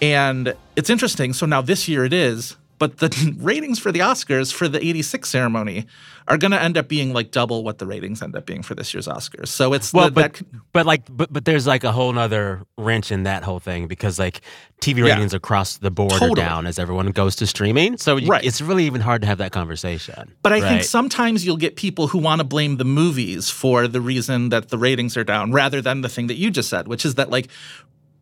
and 0.00 0.54
it's 0.74 0.88
interesting. 0.88 1.34
So 1.34 1.44
now 1.44 1.60
this 1.60 1.86
year 1.86 2.06
it 2.06 2.14
is, 2.14 2.56
but 2.82 2.98
the 2.98 3.36
ratings 3.38 3.78
for 3.78 3.92
the 3.92 4.00
Oscars 4.00 4.52
for 4.52 4.66
the 4.66 4.78
'86 4.84 5.28
ceremony 5.28 5.86
are 6.26 6.36
going 6.36 6.50
to 6.50 6.60
end 6.60 6.76
up 6.76 6.88
being 6.88 7.12
like 7.12 7.30
double 7.30 7.62
what 7.62 7.78
the 7.78 7.86
ratings 7.86 8.22
end 8.22 8.34
up 8.34 8.44
being 8.46 8.62
for 8.62 8.74
this 8.74 8.92
year's 8.92 9.06
Oscars. 9.06 9.48
So 9.48 9.72
it's 9.72 9.92
Well, 9.92 10.06
the, 10.06 10.10
but 10.12 10.32
that 10.34 10.46
but 10.72 10.86
like 10.86 11.02
but 11.08 11.32
but 11.32 11.44
there's 11.44 11.66
like 11.66 11.84
a 11.84 11.92
whole 11.92 12.12
nother 12.12 12.62
wrench 12.76 13.12
in 13.12 13.22
that 13.22 13.44
whole 13.44 13.60
thing 13.60 13.86
because 13.86 14.18
like 14.18 14.40
TV 14.80 14.98
Yeah. 14.98 15.14
ratings 15.14 15.32
across 15.34 15.76
the 15.78 15.90
board 15.92 16.10
Totally. 16.12 16.32
are 16.32 16.34
down 16.48 16.66
as 16.66 16.78
everyone 16.80 17.06
goes 17.12 17.36
to 17.36 17.46
streaming. 17.46 17.96
So 17.98 18.16
you, 18.16 18.28
Right. 18.28 18.44
it's 18.44 18.60
really 18.60 18.84
even 18.86 19.00
hard 19.00 19.22
to 19.22 19.28
have 19.28 19.38
that 19.38 19.52
conversation. 19.52 20.32
But 20.42 20.52
I 20.52 20.60
think 20.60 20.82
sometimes 20.82 21.46
you'll 21.46 21.56
get 21.66 21.76
people 21.76 22.08
who 22.08 22.18
want 22.18 22.40
to 22.40 22.44
blame 22.44 22.78
the 22.78 22.84
movies 22.84 23.48
for 23.48 23.86
the 23.86 24.00
reason 24.00 24.48
that 24.48 24.70
the 24.70 24.78
ratings 24.78 25.16
are 25.16 25.24
down 25.24 25.52
rather 25.52 25.80
than 25.80 26.00
the 26.00 26.08
thing 26.08 26.26
that 26.26 26.36
you 26.36 26.50
just 26.50 26.68
said, 26.68 26.88
which 26.88 27.04
is 27.04 27.14
that 27.14 27.30
like 27.30 27.46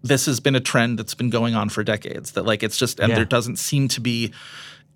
this 0.03 0.27
has 0.27 0.41
been 0.41 0.55
a 0.57 0.61
trend 0.61 0.99
that's 0.99 1.15
been 1.15 1.31
going 1.31 1.55
on 1.55 1.69
for 1.69 1.83
decades. 1.85 2.33
That 2.33 2.45
like 2.47 2.63
it's 2.63 2.77
just 2.77 2.99
and 3.01 3.11
Yeah. 3.11 3.17
there 3.17 3.25
doesn't 3.25 3.57
seem 3.57 3.89
to 3.89 4.01
be 4.01 4.33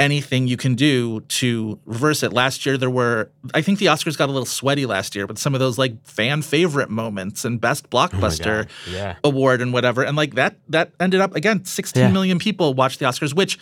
anything 0.01 0.49
you 0.49 0.57
can 0.57 0.75
do 0.75 1.21
to 1.29 1.79
reverse 1.85 2.25
it. 2.25 2.33
Last 2.33 2.67
year 2.67 2.77
there 2.77 2.91
were 2.91 3.31
I 3.55 3.63
think 3.63 3.79
the 3.79 3.87
Oscars 3.87 4.19
got 4.19 4.29
a 4.29 4.33
little 4.33 4.47
sweaty 4.47 4.87
last 4.87 5.15
year, 5.15 5.27
but 5.27 5.39
some 5.39 5.55
of 5.55 5.61
those 5.61 5.79
like 5.79 6.05
fan 6.07 6.43
favorite 6.43 6.91
moments 6.91 7.45
and 7.45 7.61
best 7.61 7.91
blockbuster 7.91 8.45
God. 8.65 8.69
Yeah. 8.91 9.17
award 9.23 9.61
and 9.61 9.73
whatever. 9.73 10.03
And 10.03 10.17
like 10.17 10.35
that 10.35 10.57
that 10.71 10.91
ended 10.99 11.21
up 11.21 11.37
again, 11.37 11.65
sixteen 11.65 12.05
Yeah. 12.05 12.11
million 12.11 12.39
people 12.41 12.75
watched 12.75 12.99
the 12.99 13.05
Oscars, 13.05 13.35
which 13.35 13.59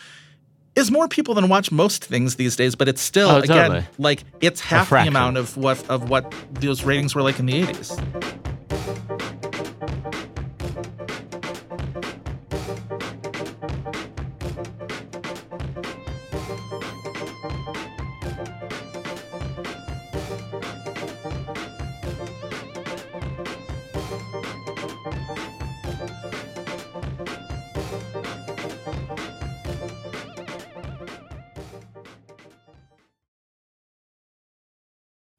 is 0.74 0.90
more 0.90 1.06
people 1.06 1.34
than 1.34 1.50
watch 1.50 1.70
most 1.70 2.02
things 2.02 2.36
these 2.36 2.56
days, 2.56 2.76
but 2.76 2.88
it's 2.88 3.02
still 3.02 3.28
Oh, 3.28 3.38
again 3.40 3.70
totally. 3.70 3.84
like 3.98 4.24
it's 4.40 4.60
half 4.62 4.88
the 4.88 5.06
amount 5.06 5.36
of 5.36 5.54
what 5.58 5.86
of 5.90 6.08
what 6.08 6.32
those 6.54 6.82
ratings 6.82 7.14
were 7.14 7.20
like 7.20 7.38
in 7.38 7.44
the 7.44 7.60
80s. 7.62 9.41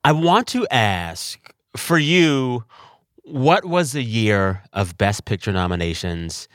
I 0.03 0.12
want 0.12 0.48
to 0.50 0.67
ask 0.69 1.39
for 1.77 1.98
you, 1.98 2.65
what 3.24 3.65
was 3.65 3.93
the 3.93 4.03
year 4.03 4.63
of 4.74 4.98
Best 4.98 5.25
Picture 5.25 5.51
nominations 5.53 6.48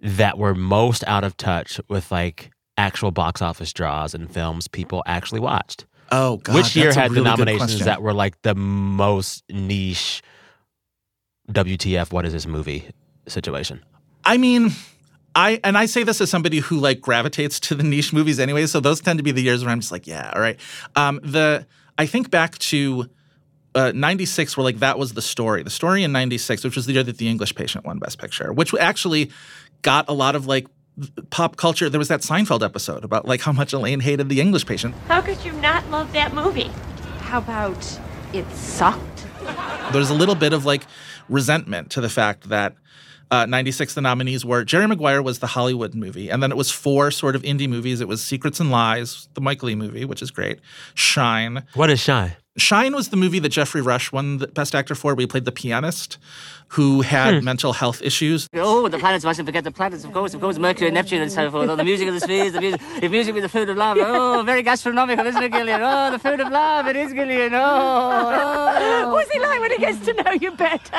that 0.00 0.38
were 0.38 0.54
most 0.54 1.04
out 1.06 1.24
of 1.24 1.36
touch 1.36 1.80
with 1.88 2.10
like 2.10 2.50
actual 2.76 3.10
box 3.10 3.40
office 3.40 3.72
draws 3.72 4.14
and 4.14 4.32
films 4.32 4.68
people 4.68 5.02
actually 5.06 5.40
watched? 5.40 5.86
Oh 6.10 6.38
god. 6.38 6.54
Which 6.54 6.74
year 6.74 6.92
had 6.92 7.10
really 7.10 7.22
the 7.22 7.30
nominations 7.30 7.84
that 7.84 8.02
were 8.02 8.14
like 8.14 8.40
the 8.42 8.54
most 8.54 9.44
niche 9.48 10.22
WTF, 11.50 12.12
what 12.12 12.26
is 12.26 12.32
this 12.32 12.46
movie 12.46 12.88
situation? 13.26 13.84
I 14.24 14.36
mean, 14.38 14.72
I 15.34 15.60
and 15.62 15.78
I 15.78 15.86
say 15.86 16.02
this 16.02 16.20
as 16.20 16.30
somebody 16.30 16.58
who 16.58 16.78
like 16.78 17.00
gravitates 17.00 17.60
to 17.60 17.74
the 17.74 17.84
niche 17.84 18.12
movies 18.12 18.40
anyway, 18.40 18.66
so 18.66 18.80
those 18.80 19.00
tend 19.00 19.18
to 19.18 19.22
be 19.22 19.30
the 19.30 19.42
years 19.42 19.62
where 19.62 19.70
I'm 19.70 19.80
just 19.80 19.92
like, 19.92 20.06
yeah, 20.06 20.32
all 20.34 20.40
right. 20.40 20.58
Um, 20.96 21.20
the 21.22 21.66
I 21.98 22.06
think 22.06 22.30
back 22.30 22.56
to 22.58 23.10
uh, 23.74 23.92
96 23.94 24.56
where 24.56 24.64
like 24.64 24.78
that 24.78 24.98
was 24.98 25.14
the 25.14 25.22
story. 25.22 25.62
The 25.62 25.70
story 25.70 26.04
in 26.04 26.12
96, 26.12 26.64
which 26.64 26.76
was 26.76 26.86
the 26.86 26.92
year 26.92 27.02
that 27.02 27.18
The 27.18 27.28
English 27.28 27.54
Patient 27.54 27.84
won 27.84 27.98
Best 27.98 28.18
Picture, 28.18 28.52
which 28.52 28.72
actually 28.74 29.30
got 29.82 30.08
a 30.08 30.12
lot 30.12 30.34
of 30.34 30.46
like 30.46 30.66
pop 31.30 31.56
culture. 31.56 31.88
There 31.90 31.98
was 31.98 32.08
that 32.08 32.20
Seinfeld 32.20 32.64
episode 32.64 33.04
about 33.04 33.26
like 33.26 33.40
how 33.40 33.52
much 33.52 33.72
Elaine 33.72 34.00
hated 34.00 34.28
The 34.28 34.40
English 34.40 34.66
Patient. 34.66 34.94
How 35.06 35.20
could 35.20 35.44
you 35.44 35.52
not 35.52 35.88
love 35.90 36.12
that 36.12 36.32
movie? 36.34 36.70
How 37.20 37.38
about 37.38 38.00
it 38.32 38.48
sucked? 38.52 39.26
There's 39.92 40.10
a 40.10 40.14
little 40.14 40.34
bit 40.34 40.52
of 40.52 40.64
like 40.64 40.84
resentment 41.28 41.90
to 41.90 42.00
the 42.00 42.08
fact 42.08 42.48
that 42.48 42.74
Uh, 43.30 43.44
96, 43.46 43.94
the 43.94 44.00
nominees 44.00 44.42
were 44.44 44.64
Jerry 44.64 44.86
Maguire 44.86 45.20
was 45.22 45.38
the 45.40 45.48
Hollywood 45.48 45.94
movie, 45.94 46.30
and 46.30 46.42
then 46.42 46.50
it 46.50 46.56
was 46.56 46.70
four 46.70 47.10
sort 47.10 47.36
of 47.36 47.42
indie 47.42 47.68
movies. 47.68 48.00
It 48.00 48.08
was 48.08 48.22
Secrets 48.22 48.58
and 48.60 48.70
Lies, 48.70 49.28
the 49.34 49.40
Mike 49.42 49.62
Lee 49.62 49.74
movie, 49.74 50.04
which 50.06 50.22
is 50.22 50.30
great. 50.30 50.60
Shine. 50.94 51.64
What 51.74 51.90
is 51.90 52.00
Shine? 52.00 52.36
Shine 52.56 52.92
was 52.92 53.10
the 53.10 53.16
movie 53.16 53.38
that 53.38 53.50
Geoffrey 53.50 53.80
Rush 53.82 54.10
won 54.10 54.38
the 54.38 54.48
Best 54.48 54.74
Actor 54.74 54.96
for. 54.96 55.14
We 55.14 55.28
played 55.28 55.44
the 55.44 55.52
pianist 55.52 56.18
who 56.72 57.02
had 57.02 57.38
Hmm. 57.38 57.44
mental 57.44 57.72
health 57.72 58.02
issues. 58.02 58.48
Oh, 58.52 58.88
the 58.88 58.98
planets, 58.98 59.24
mustn't 59.24 59.46
forget 59.46 59.62
the 59.62 59.70
planets, 59.70 60.02
of 60.04 60.12
course, 60.12 60.34
of 60.34 60.40
course, 60.40 60.58
Mercury 60.58 60.88
and 60.88 60.94
Neptune 60.94 61.22
and 61.22 61.30
so 61.30 61.48
forth. 61.52 61.70
Oh, 61.70 61.76
the 61.76 61.84
music 61.84 62.08
of 62.08 62.14
the 62.14 62.20
spheres, 62.20 62.52
the 62.54 62.60
music, 62.60 62.80
if 63.00 63.10
music 63.12 63.34
be 63.34 63.40
the 63.40 63.48
food 63.48 63.68
of 63.70 63.76
love. 63.76 63.96
Oh, 64.00 64.42
very 64.44 64.62
gastronomical, 64.62 65.24
isn't 65.26 65.42
it, 65.42 65.52
Gillian? 65.52 65.80
Oh, 65.82 66.10
the 66.10 66.18
food 66.18 66.40
of 66.40 66.50
love, 66.50 66.88
it 66.88 66.96
is, 66.96 67.12
Gillian. 67.12 67.54
Oh, 67.54 67.60
oh. 67.60 69.12
What's 69.12 69.30
he 69.30 69.38
like 69.38 69.60
when 69.60 69.70
he 69.70 69.78
gets 69.78 70.04
to 70.06 70.14
know 70.14 70.32
you 70.32 70.50
better? 70.50 70.96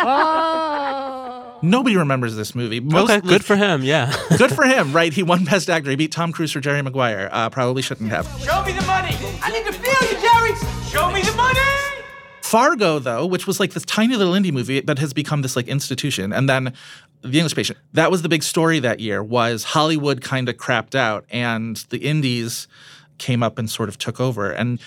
Nobody 1.61 1.97
remembers 1.97 2.18
this 2.27 2.55
movie. 2.55 2.79
Most, 2.79 3.09
okay, 3.09 3.25
good 3.25 3.45
for 3.45 3.55
him. 3.55 3.83
Yeah. 3.83 4.13
good 4.37 4.53
for 4.53 4.65
him, 4.65 4.91
right? 4.93 5.13
He 5.13 5.23
won 5.23 5.45
Best 5.45 5.69
Actor. 5.69 5.89
He 5.89 5.95
beat 5.95 6.11
Tom 6.11 6.31
Cruise 6.31 6.51
for 6.51 6.59
Jerry 6.59 6.81
Maguire. 6.81 7.29
Uh, 7.31 7.49
probably 7.49 7.81
shouldn't 7.81 8.09
have. 8.09 8.25
Show 8.41 8.63
me 8.63 8.73
the 8.73 8.85
money. 8.85 9.15
I 9.41 9.51
need 9.51 9.65
to 9.65 9.73
feel 9.73 10.09
you, 10.09 10.21
Jerry. 10.21 10.55
Show 10.89 11.11
me 11.11 11.21
the 11.21 11.35
money. 11.35 11.59
Fargo, 12.41 12.97
though, 12.97 13.27
which 13.27 13.45
was 13.45 13.59
like 13.59 13.73
this 13.73 13.85
tiny 13.85 14.15
little 14.15 14.33
indie 14.33 14.51
movie 14.51 14.81
that 14.81 14.97
has 14.97 15.13
become 15.13 15.43
this 15.43 15.55
like 15.55 15.67
institution, 15.67 16.33
and 16.33 16.49
then 16.49 16.73
The 17.21 17.37
English 17.37 17.53
Patient. 17.53 17.77
That 17.93 18.09
was 18.09 18.23
the 18.23 18.29
big 18.29 18.41
story 18.41 18.79
that 18.79 18.99
year. 18.99 19.21
Was 19.21 19.63
Hollywood 19.63 20.21
kind 20.21 20.49
of 20.49 20.57
crapped 20.57 20.95
out, 20.95 21.25
and 21.29 21.77
the 21.89 21.99
indies 21.99 22.67
came 23.19 23.43
up 23.43 23.59
and 23.59 23.69
sort 23.69 23.87
of 23.87 23.99
took 23.99 24.19
over. 24.19 24.51
And 24.51 24.79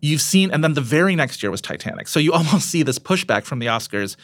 you've 0.00 0.22
seen, 0.22 0.50
and 0.50 0.64
then 0.64 0.72
the 0.72 0.80
very 0.80 1.14
next 1.14 1.42
year 1.42 1.50
was 1.50 1.60
Titanic. 1.60 2.08
So 2.08 2.18
you 2.18 2.32
almost 2.32 2.70
see 2.70 2.82
this 2.82 2.98
pushback 2.98 3.44
from 3.44 3.58
the 3.58 3.66
Oscars. 3.66 4.16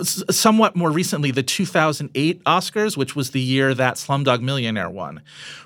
S- 0.00 0.22
Somewhat 0.30 0.74
more 0.76 0.90
recently, 0.90 1.30
the 1.30 1.42
2008 1.42 2.42
Oscars, 2.44 2.96
which 2.96 3.14
was 3.16 3.30
the 3.30 3.40
year 3.40 3.74
that 3.74 3.94
Slumdog 3.96 4.40
Millionaire 4.42 4.90
won, 4.90 5.22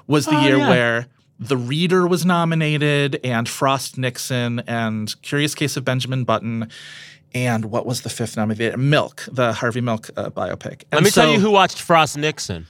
was 0.07 0.27
the 0.27 0.37
Oh, 0.37 0.41
year 0.43 0.57
yeah. 0.59 0.69
where 0.69 1.07
the 1.39 1.57
Reader 1.57 2.07
was 2.07 2.27
nominated, 2.27 3.19
and 3.25 3.49
Frost 3.49 3.97
Nixon, 3.97 4.61
and 4.67 5.15
Curious 5.23 5.55
Case 5.55 5.77
of 5.77 5.85
Benjamin 5.85 6.25
Button, 6.25 6.69
and 7.35 7.67
what 7.67 7.87
was 7.87 8.03
the 8.03 8.11
fifth 8.11 8.37
nominee? 8.37 8.75
Milk, 8.77 9.27
the 9.31 9.53
Harvey 9.55 9.81
Milk 9.81 10.11
uh, 10.17 10.31
biopic. 10.31 10.83
Let 10.91 10.99
And 10.99 11.05
me 11.05 11.11
tell 11.11 11.31
you 11.33 11.39
who 11.41 11.51
watched 11.51 11.81
Frost 11.81 12.19
Nixon. 12.19 12.67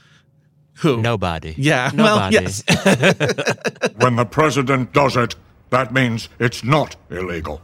Who? 0.74 1.00
Nobody. 1.02 1.54
Yeah, 1.58 1.90
well, 1.94 2.16
Nobody. 2.30 2.34
yes. 2.36 2.62
when 3.96 4.16
the 4.16 4.24
president 4.30 4.92
does 4.92 5.16
it, 5.16 5.34
that 5.70 5.92
means 5.92 6.28
it's 6.38 6.62
not 6.64 6.96
illegal. 7.10 7.60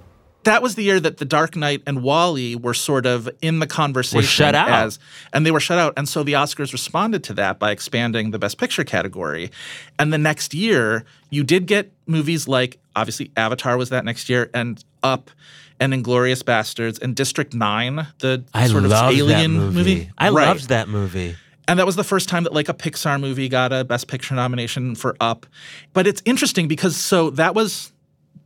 That 0.46 0.62
was 0.62 0.74
the 0.74 0.82
year 0.82 0.98
that 0.98 1.18
The 1.18 1.24
Dark 1.24 1.54
Knight 1.56 1.82
and 1.86 2.02
WALL-E 2.02 2.56
were 2.56 2.74
sort 2.74 3.04
of 3.04 3.28
in 3.42 3.58
the 3.58 3.66
conversation. 3.66 4.22
shut 4.26 4.54
out. 4.54 4.68
As, 4.68 4.98
and 5.32 5.44
they 5.44 5.50
were 5.50 5.60
shut 5.60 5.78
out. 5.78 5.92
And 5.96 6.08
so 6.08 6.22
the 6.22 6.32
Oscars 6.32 6.72
responded 6.72 7.22
to 7.24 7.34
that 7.34 7.58
by 7.58 7.70
expanding 7.70 8.30
the 8.30 8.38
Best 8.38 8.56
Picture 8.58 8.82
category. 8.84 9.50
And 9.98 10.12
the 10.12 10.18
next 10.18 10.54
year, 10.54 11.04
you 11.30 11.44
did 11.44 11.66
get 11.66 11.92
movies 12.06 12.48
like, 12.48 12.78
obviously, 12.96 13.30
Avatar 13.36 13.76
was 13.76 13.90
that 13.90 14.04
next 14.04 14.28
year, 14.28 14.50
and 14.54 14.82
Up, 15.02 15.30
and 15.78 15.92
Inglourious 15.92 16.42
Basterds, 16.42 17.00
and 17.02 17.14
District 17.14 17.52
9, 17.52 18.06
the 18.20 18.44
I 18.54 18.66
sort 18.68 18.84
of 18.86 18.92
alien 18.92 19.54
that 19.58 19.72
movie. 19.72 20.10
I 20.16 20.30
Right. 20.30 20.46
loved 20.48 20.68
that 20.70 20.88
movie. 20.88 21.36
And 21.68 21.78
that 21.80 21.86
was 21.86 21.96
the 21.96 22.04
first 22.04 22.28
time 22.28 22.44
that 22.44 22.54
like 22.54 22.68
a 22.68 22.74
Pixar 22.74 23.20
movie 23.20 23.48
got 23.48 23.72
a 23.72 23.84
Best 23.84 24.06
Picture 24.06 24.34
nomination 24.36 24.94
for 24.94 25.16
Up. 25.20 25.46
But 25.92 26.06
it's 26.06 26.22
interesting 26.24 26.68
because 26.68 26.96
so 26.96 27.30
that 27.30 27.54
was 27.56 27.92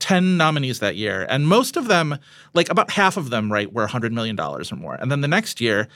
10 0.01 0.37
nominees 0.37 0.81
that 0.81 0.97
year. 0.97 1.27
And 1.29 1.47
most 1.47 1.77
of 1.77 1.87
them, 1.87 2.19
like 2.53 2.69
about 2.69 2.91
half 2.91 3.17
of 3.17 3.31
them, 3.31 3.53
right, 3.53 3.73
were 3.73 3.87
$100 3.87 4.13
million 4.13 4.39
or 4.39 4.63
more. 4.77 4.95
And 4.95 5.11
then 5.11 5.21
the 5.21 5.29
next 5.29 5.61
year 5.61 5.89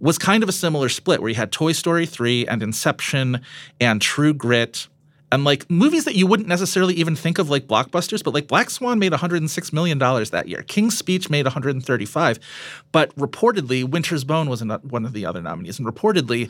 was 0.00 0.16
kind 0.18 0.42
of 0.42 0.48
a 0.48 0.52
similar 0.52 0.88
split 0.88 1.20
where 1.20 1.28
you 1.28 1.34
had 1.34 1.50
Toy 1.50 1.72
Story 1.72 2.06
3 2.06 2.46
and 2.46 2.62
Inception 2.62 3.40
and 3.80 4.00
True 4.00 4.32
Grit. 4.32 4.86
And 5.30 5.44
like 5.44 5.68
movies 5.70 6.04
that 6.04 6.14
you 6.14 6.26
wouldn't 6.26 6.48
necessarily 6.48 6.94
even 6.94 7.14
think 7.14 7.38
of 7.38 7.50
like 7.50 7.66
blockbusters, 7.66 8.24
but 8.24 8.32
like 8.32 8.46
Black 8.46 8.70
Swan 8.70 8.98
made 8.98 9.12
$106 9.12 9.72
million 9.72 9.98
that 9.98 10.44
year. 10.48 10.62
King's 10.62 10.96
Speech 10.96 11.28
made 11.28 11.44
135. 11.44 12.38
But 12.92 13.14
reportedly, 13.16 13.84
Winter's 13.84 14.24
Bone 14.24 14.48
was 14.48 14.64
one 14.64 15.04
of 15.04 15.12
the 15.12 15.26
other 15.26 15.42
nominees. 15.42 15.78
And 15.78 15.86
reportedly, 15.86 16.48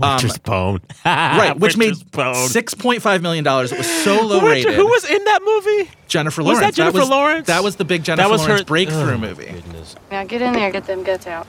um, 0.00 0.30
Bone. 0.44 0.80
right, 1.04 1.58
which 1.58 1.76
made 1.76 1.94
Bone. 2.12 2.34
six 2.48 2.74
point 2.74 3.02
five 3.02 3.22
million 3.22 3.44
dollars. 3.44 3.72
It 3.72 3.78
was 3.78 3.90
so 4.04 4.22
low 4.22 4.36
Winter- 4.36 4.46
rated. 4.48 4.74
Who 4.74 4.86
was 4.86 5.08
in 5.08 5.24
that 5.24 5.40
movie? 5.44 5.90
Jennifer 6.08 6.42
Lawrence. 6.42 6.60
Was 6.60 6.62
Lawrence? 6.62 6.76
that 6.76 6.82
Jennifer 6.82 6.98
was, 6.98 7.08
Lawrence? 7.08 7.46
That 7.46 7.64
was 7.64 7.76
the 7.76 7.84
big 7.84 8.04
Jennifer 8.04 8.28
That 8.28 8.30
was 8.30 8.40
Lawrence 8.40 8.60
her- 8.60 8.66
breakthrough 8.66 9.14
oh, 9.14 9.18
movie. 9.18 9.62
Now 10.10 10.24
get 10.24 10.42
in 10.42 10.52
there, 10.52 10.70
get 10.70 10.86
them 10.86 11.02
guts 11.02 11.26
out. 11.26 11.46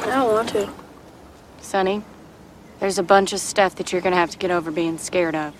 I 0.00 0.06
don't 0.06 0.32
want 0.32 0.48
to. 0.50 0.70
Sonny, 1.60 2.02
there's 2.80 2.98
a 2.98 3.02
bunch 3.02 3.32
of 3.32 3.40
stuff 3.40 3.76
that 3.76 3.92
you're 3.92 4.02
gonna 4.02 4.16
have 4.16 4.30
to 4.30 4.38
get 4.38 4.50
over 4.50 4.70
being 4.70 4.98
scared 4.98 5.34
of. 5.34 5.54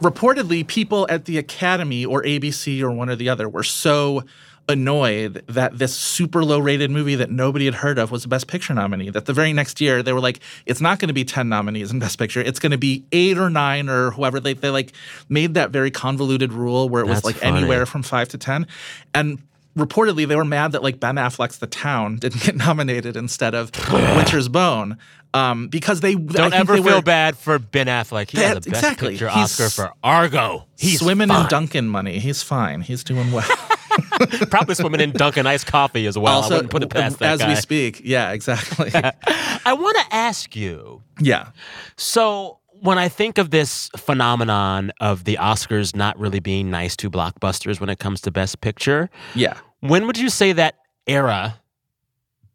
Reportedly, 0.00 0.64
people 0.66 1.06
at 1.10 1.24
the 1.24 1.38
Academy 1.38 2.04
or 2.04 2.22
ABC 2.22 2.80
or 2.82 2.90
one 2.92 3.10
or 3.10 3.16
the 3.16 3.28
other 3.28 3.48
were 3.48 3.64
so 3.64 4.22
annoyed 4.68 5.42
that 5.48 5.78
this 5.78 5.96
super 5.96 6.44
low 6.44 6.58
rated 6.58 6.90
movie 6.90 7.14
that 7.14 7.30
nobody 7.30 7.64
had 7.64 7.74
heard 7.76 7.98
of 7.98 8.10
was 8.10 8.24
a 8.24 8.28
Best 8.28 8.46
Picture 8.48 8.74
nominee. 8.74 9.10
That 9.10 9.24
the 9.26 9.32
very 9.32 9.52
next 9.52 9.80
year 9.80 10.02
they 10.02 10.12
were 10.12 10.20
like, 10.20 10.40
it's 10.66 10.80
not 10.80 10.98
going 10.98 11.08
to 11.08 11.14
be 11.14 11.24
10 11.24 11.48
nominees 11.48 11.90
in 11.90 11.98
Best 11.98 12.18
Picture. 12.18 12.40
It's 12.40 12.58
going 12.58 12.72
to 12.72 12.78
be 12.78 13.04
eight 13.12 13.38
or 13.38 13.48
nine 13.50 13.88
or 13.88 14.10
whoever. 14.10 14.40
They, 14.40 14.52
they 14.52 14.70
like 14.70 14.92
made 15.28 15.54
that 15.54 15.70
very 15.70 15.90
convoluted 15.90 16.52
rule 16.52 16.88
where 16.88 17.02
it 17.02 17.08
was 17.08 17.24
like 17.24 17.36
funny. 17.36 17.58
anywhere 17.58 17.86
from 17.86 18.02
five 18.02 18.28
to 18.28 18.38
10. 18.38 18.66
And 19.14 19.38
reportedly 19.76 20.26
they 20.28 20.36
were 20.36 20.44
mad 20.44 20.72
that 20.72 20.82
like 20.82 21.00
Ben 21.00 21.16
Affleck's 21.16 21.58
The 21.58 21.66
Town 21.66 22.16
didn't 22.16 22.42
get 22.42 22.56
nominated 22.66 23.16
instead 23.16 23.54
of 23.54 23.70
Winter's 23.92 24.48
Bone. 24.48 24.98
Um, 25.34 25.68
because 25.68 26.00
they 26.00 26.14
Don't 26.14 26.54
ever 26.54 26.76
they 26.76 26.82
feel 26.82 26.96
were, 26.96 27.02
bad 27.02 27.36
for 27.36 27.58
Ben 27.58 27.86
Affleck. 27.86 28.30
He 28.30 28.38
That- 28.38 28.52
a 28.52 28.54
Best 28.56 28.66
exactly. 28.68 29.10
Picture 29.10 29.28
He's 29.28 29.60
Oscar 29.60 29.68
for 29.70 29.92
Argo. 30.02 30.64
He's 30.78 31.00
swimming 31.00 31.28
fine. 31.28 31.42
in 31.42 31.48
Dunkin' 31.48 31.86
money. 31.86 32.18
He's 32.18 32.42
fine. 32.42 32.80
He's 32.80 33.04
doing 33.04 33.30
well. 33.32 33.46
Probably 34.50 34.74
swimming 34.74 35.00
in 35.00 35.12
Dunkin' 35.12 35.46
iced 35.46 35.66
coffee 35.66 36.06
as 36.06 36.18
well. 36.18 36.42
I 36.42 36.48
wouldn't 36.48 36.70
put 36.70 36.82
it 36.82 36.90
past 36.90 37.18
that 37.18 37.32
as 37.32 37.38
guy. 37.40 37.48
we 37.50 37.54
speak. 37.56 38.00
Yeah, 38.04 38.32
exactly. 38.32 38.90
I 39.64 39.72
want 39.72 39.96
to 39.98 40.14
ask 40.14 40.54
you. 40.56 41.02
yeah. 41.20 41.48
So 41.96 42.58
when 42.80 42.96
I 42.98 43.08
think 43.08 43.38
of 43.38 43.50
this 43.50 43.90
phenomenon 43.96 44.92
of 45.00 45.24
the 45.24 45.36
Oscars 45.40 45.96
not 45.96 46.18
really 46.18 46.40
being 46.40 46.70
nice 46.70 46.94
to 46.96 47.10
blockbusters 47.10 47.80
when 47.80 47.88
it 47.90 47.98
comes 47.98 48.20
to 48.22 48.30
Best 48.30 48.60
Picture, 48.60 49.10
Yeah. 49.34 49.54
when 49.80 50.06
would 50.06 50.16
you 50.18 50.28
say 50.28 50.52
that 50.52 50.76
era 51.06 51.58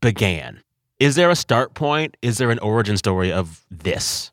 began? 0.01 0.62
Is 0.99 1.15
there 1.15 1.29
a 1.29 1.36
start 1.36 1.73
point? 1.73 2.15
Is 2.21 2.38
there 2.38 2.51
an 2.51 2.60
origin 2.60 2.97
story 2.97 3.32
of 3.32 3.65
this? 3.69 4.32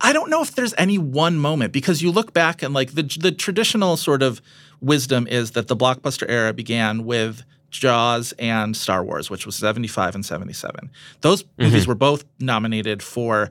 I 0.00 0.12
don't 0.12 0.28
know 0.28 0.42
if 0.42 0.54
there's 0.56 0.74
any 0.76 0.98
one 0.98 1.38
moment 1.38 1.72
because 1.72 2.02
you 2.02 2.10
look 2.10 2.32
back 2.32 2.62
and 2.62 2.74
like 2.74 2.94
the 2.94 3.04
the 3.20 3.30
traditional 3.30 3.96
sort 3.96 4.22
of 4.22 4.42
wisdom 4.82 5.26
is 5.26 5.52
that 5.52 5.68
the 5.68 5.76
blockbuster 5.76 6.28
era 6.28 6.52
began 6.52 7.04
with 7.04 7.42
Jaws 7.70 8.32
and 8.38 8.76
Star 8.76 9.02
Wars, 9.02 9.30
which 9.30 9.46
was 9.46 9.56
75 9.56 10.14
and 10.14 10.24
77. 10.24 10.90
Those 11.22 11.44
movies 11.58 11.86
were 11.86 11.94
both 11.94 12.24
nominated 12.38 13.02
for 13.02 13.50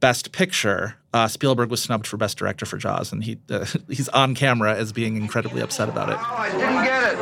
Best 0.00 0.32
Picture. 0.32 0.96
Uh, 1.12 1.28
Spielberg 1.28 1.70
was 1.70 1.82
snubbed 1.82 2.06
for 2.06 2.16
Best 2.16 2.38
Director 2.38 2.64
for 2.64 2.78
Jaws, 2.78 3.12
and 3.12 3.22
he 3.22 3.38
uh, 3.50 3.66
he's 3.88 4.08
on 4.08 4.34
camera 4.34 4.74
as 4.74 4.92
being 4.92 5.16
incredibly 5.16 5.60
upset 5.60 5.88
about 5.88 6.08
it. 6.08 6.16
I 6.18 6.50
didn't 6.50 6.84
get 6.84 7.12
it. 7.12 7.18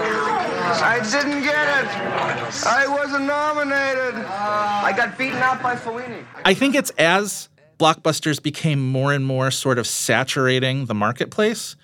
I 0.71 1.01
didn't 1.11 1.43
get 1.43 1.85
it. 1.85 2.67
I 2.67 2.87
wasn't 2.87 3.25
nominated. 3.25 4.15
I 4.25 4.93
got 4.97 5.19
beaten 5.19 5.39
out 5.39 5.63
by 5.63 5.75
Fellini. 5.75 6.25
I 6.45 6.55
think 6.55 6.75
it's 6.75 6.91
as 6.91 7.49
blockbusters 7.79 8.43
became 8.43 8.91
more 8.91 9.13
and 9.13 9.25
more 9.27 9.51
sort 9.51 9.79
of 9.79 9.87
saturating 9.87 10.87
the 10.87 10.95
marketplace, 10.95 11.77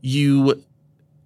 you 0.00 0.64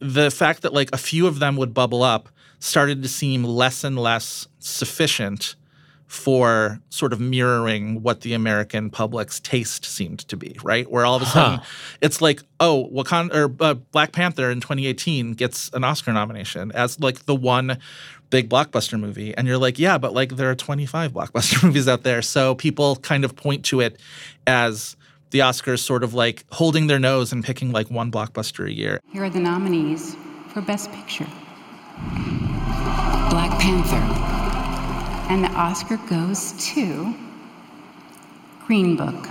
the 0.04 0.30
fact 0.30 0.62
that 0.62 0.74
like 0.74 0.90
a 0.92 0.98
few 0.98 1.26
of 1.26 1.38
them 1.38 1.56
would 1.56 1.72
bubble 1.72 2.02
up 2.02 2.28
started 2.58 3.02
to 3.02 3.08
seem 3.08 3.42
less 3.42 3.84
and 3.84 3.98
less 3.98 4.46
sufficient 4.58 5.56
for 6.06 6.78
sort 6.90 7.14
of 7.14 7.20
mirroring 7.20 8.02
what 8.02 8.20
the 8.20 8.34
American 8.34 8.90
public's 8.90 9.40
taste 9.40 9.84
seemed 9.86 10.20
to 10.20 10.36
be, 10.36 10.56
right? 10.62 10.88
Where 10.90 11.06
all 11.06 11.16
of 11.16 11.22
a 11.22 11.26
sudden 11.26 11.60
it's 12.02 12.20
like, 12.20 12.42
oh, 12.60 12.90
Wakanda 12.92 13.34
or 13.34 13.64
uh, 13.64 13.74
Black 13.74 14.12
Panther 14.12 14.50
in 14.50 14.60
2018 14.60 15.32
gets 15.32 15.70
an 15.72 15.84
Oscar 15.84 16.12
nomination 16.12 16.70
as 16.72 17.00
like 17.00 17.24
the 17.24 17.34
one 17.34 17.78
big 18.28 18.50
blockbuster 18.50 19.00
movie, 19.00 19.34
and 19.34 19.48
you're 19.48 19.58
like, 19.58 19.78
yeah, 19.78 19.96
but 19.96 20.12
like 20.12 20.36
there 20.36 20.50
are 20.50 20.54
25 20.54 21.12
blockbuster 21.14 21.64
movies 21.64 21.88
out 21.88 22.02
there, 22.02 22.20
so 22.20 22.54
people 22.54 22.96
kind 22.96 23.24
of 23.24 23.34
point 23.34 23.64
to 23.66 23.80
it 23.80 23.98
as 24.46 24.96
the 25.30 25.40
Oscars 25.40 25.80
sort 25.80 26.04
of 26.04 26.14
like 26.14 26.44
holding 26.50 26.86
their 26.86 26.98
nose 26.98 27.32
and 27.32 27.44
picking 27.44 27.72
like 27.72 27.90
one 27.90 28.10
blockbuster 28.10 28.66
a 28.66 28.72
year. 28.72 29.00
Here 29.12 29.24
are 29.24 29.30
the 29.30 29.40
nominees 29.40 30.16
for 30.48 30.60
Best 30.60 30.92
Picture 30.92 31.26
Black 33.30 33.58
Panther. 33.60 33.96
And 35.30 35.42
the 35.42 35.50
Oscar 35.50 35.96
goes 36.08 36.52
to 36.74 37.14
Green 38.66 38.96
Book. 38.96 39.26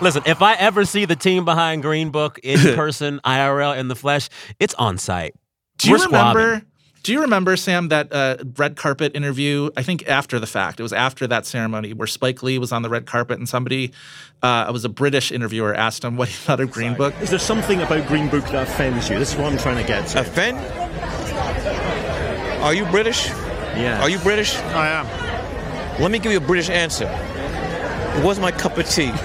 Listen, 0.00 0.22
if 0.26 0.42
I 0.42 0.54
ever 0.58 0.84
see 0.84 1.06
the 1.06 1.16
team 1.16 1.44
behind 1.44 1.82
Green 1.82 2.10
Book 2.10 2.38
in 2.44 2.58
person, 2.76 3.20
IRL, 3.24 3.76
in 3.76 3.88
the 3.88 3.96
flesh, 3.96 4.28
it's 4.60 4.74
on 4.74 4.98
sight. 4.98 5.34
Do 5.78 5.88
you 5.88 5.94
We're 5.94 5.98
squabbing. 5.98 6.66
Remember 6.98 7.04
Do 7.04 7.12
you 7.12 7.20
remember, 7.22 7.56
Sam, 7.56 7.88
that 7.88 8.12
uh, 8.12 8.36
red 8.56 8.76
carpet 8.76 9.14
interview? 9.14 9.70
I 9.76 9.82
think 9.82 10.08
after 10.08 10.38
the 10.38 10.46
fact. 10.46 10.80
It 10.80 10.82
was 10.82 10.92
after 10.92 11.26
that 11.26 11.46
ceremony 11.46 11.92
where 11.92 12.06
Spike 12.06 12.42
Lee 12.42 12.58
was 12.58 12.72
on 12.72 12.82
the 12.82 12.88
red 12.88 13.06
carpet 13.06 13.38
and 13.38 13.48
somebody, 13.48 13.92
uh, 14.42 14.66
it 14.68 14.72
was 14.72 14.84
a 14.84 14.88
British 14.88 15.32
interviewer, 15.32 15.74
asked 15.74 16.04
him 16.04 16.16
what 16.16 16.28
he 16.28 16.34
thought 16.34 16.60
of 16.60 16.70
Green 16.70 16.94
Book. 16.94 17.14
Is 17.20 17.30
there 17.30 17.38
something 17.38 17.80
about 17.80 18.06
Green 18.08 18.28
Book 18.28 18.44
that 18.46 18.68
offends 18.68 19.08
you? 19.08 19.18
This 19.18 19.32
is 19.32 19.38
what 19.38 19.52
I'm 19.52 19.58
trying 19.58 19.76
to 19.76 19.86
get 19.86 20.06
to. 20.08 20.20
Offend? 20.20 20.58
Are 22.62 22.74
you 22.74 22.84
British? 22.86 23.28
Yeah. 23.28 24.00
Are 24.02 24.10
you 24.10 24.18
British? 24.18 24.56
I 24.56 24.88
am. 24.88 26.02
Let 26.02 26.10
me 26.10 26.18
give 26.18 26.32
you 26.32 26.38
a 26.38 26.40
British 26.40 26.70
answer. 26.70 27.06
It 27.06 28.24
was 28.24 28.40
my 28.40 28.50
cup 28.50 28.76
of 28.76 28.88
tea. 28.88 29.12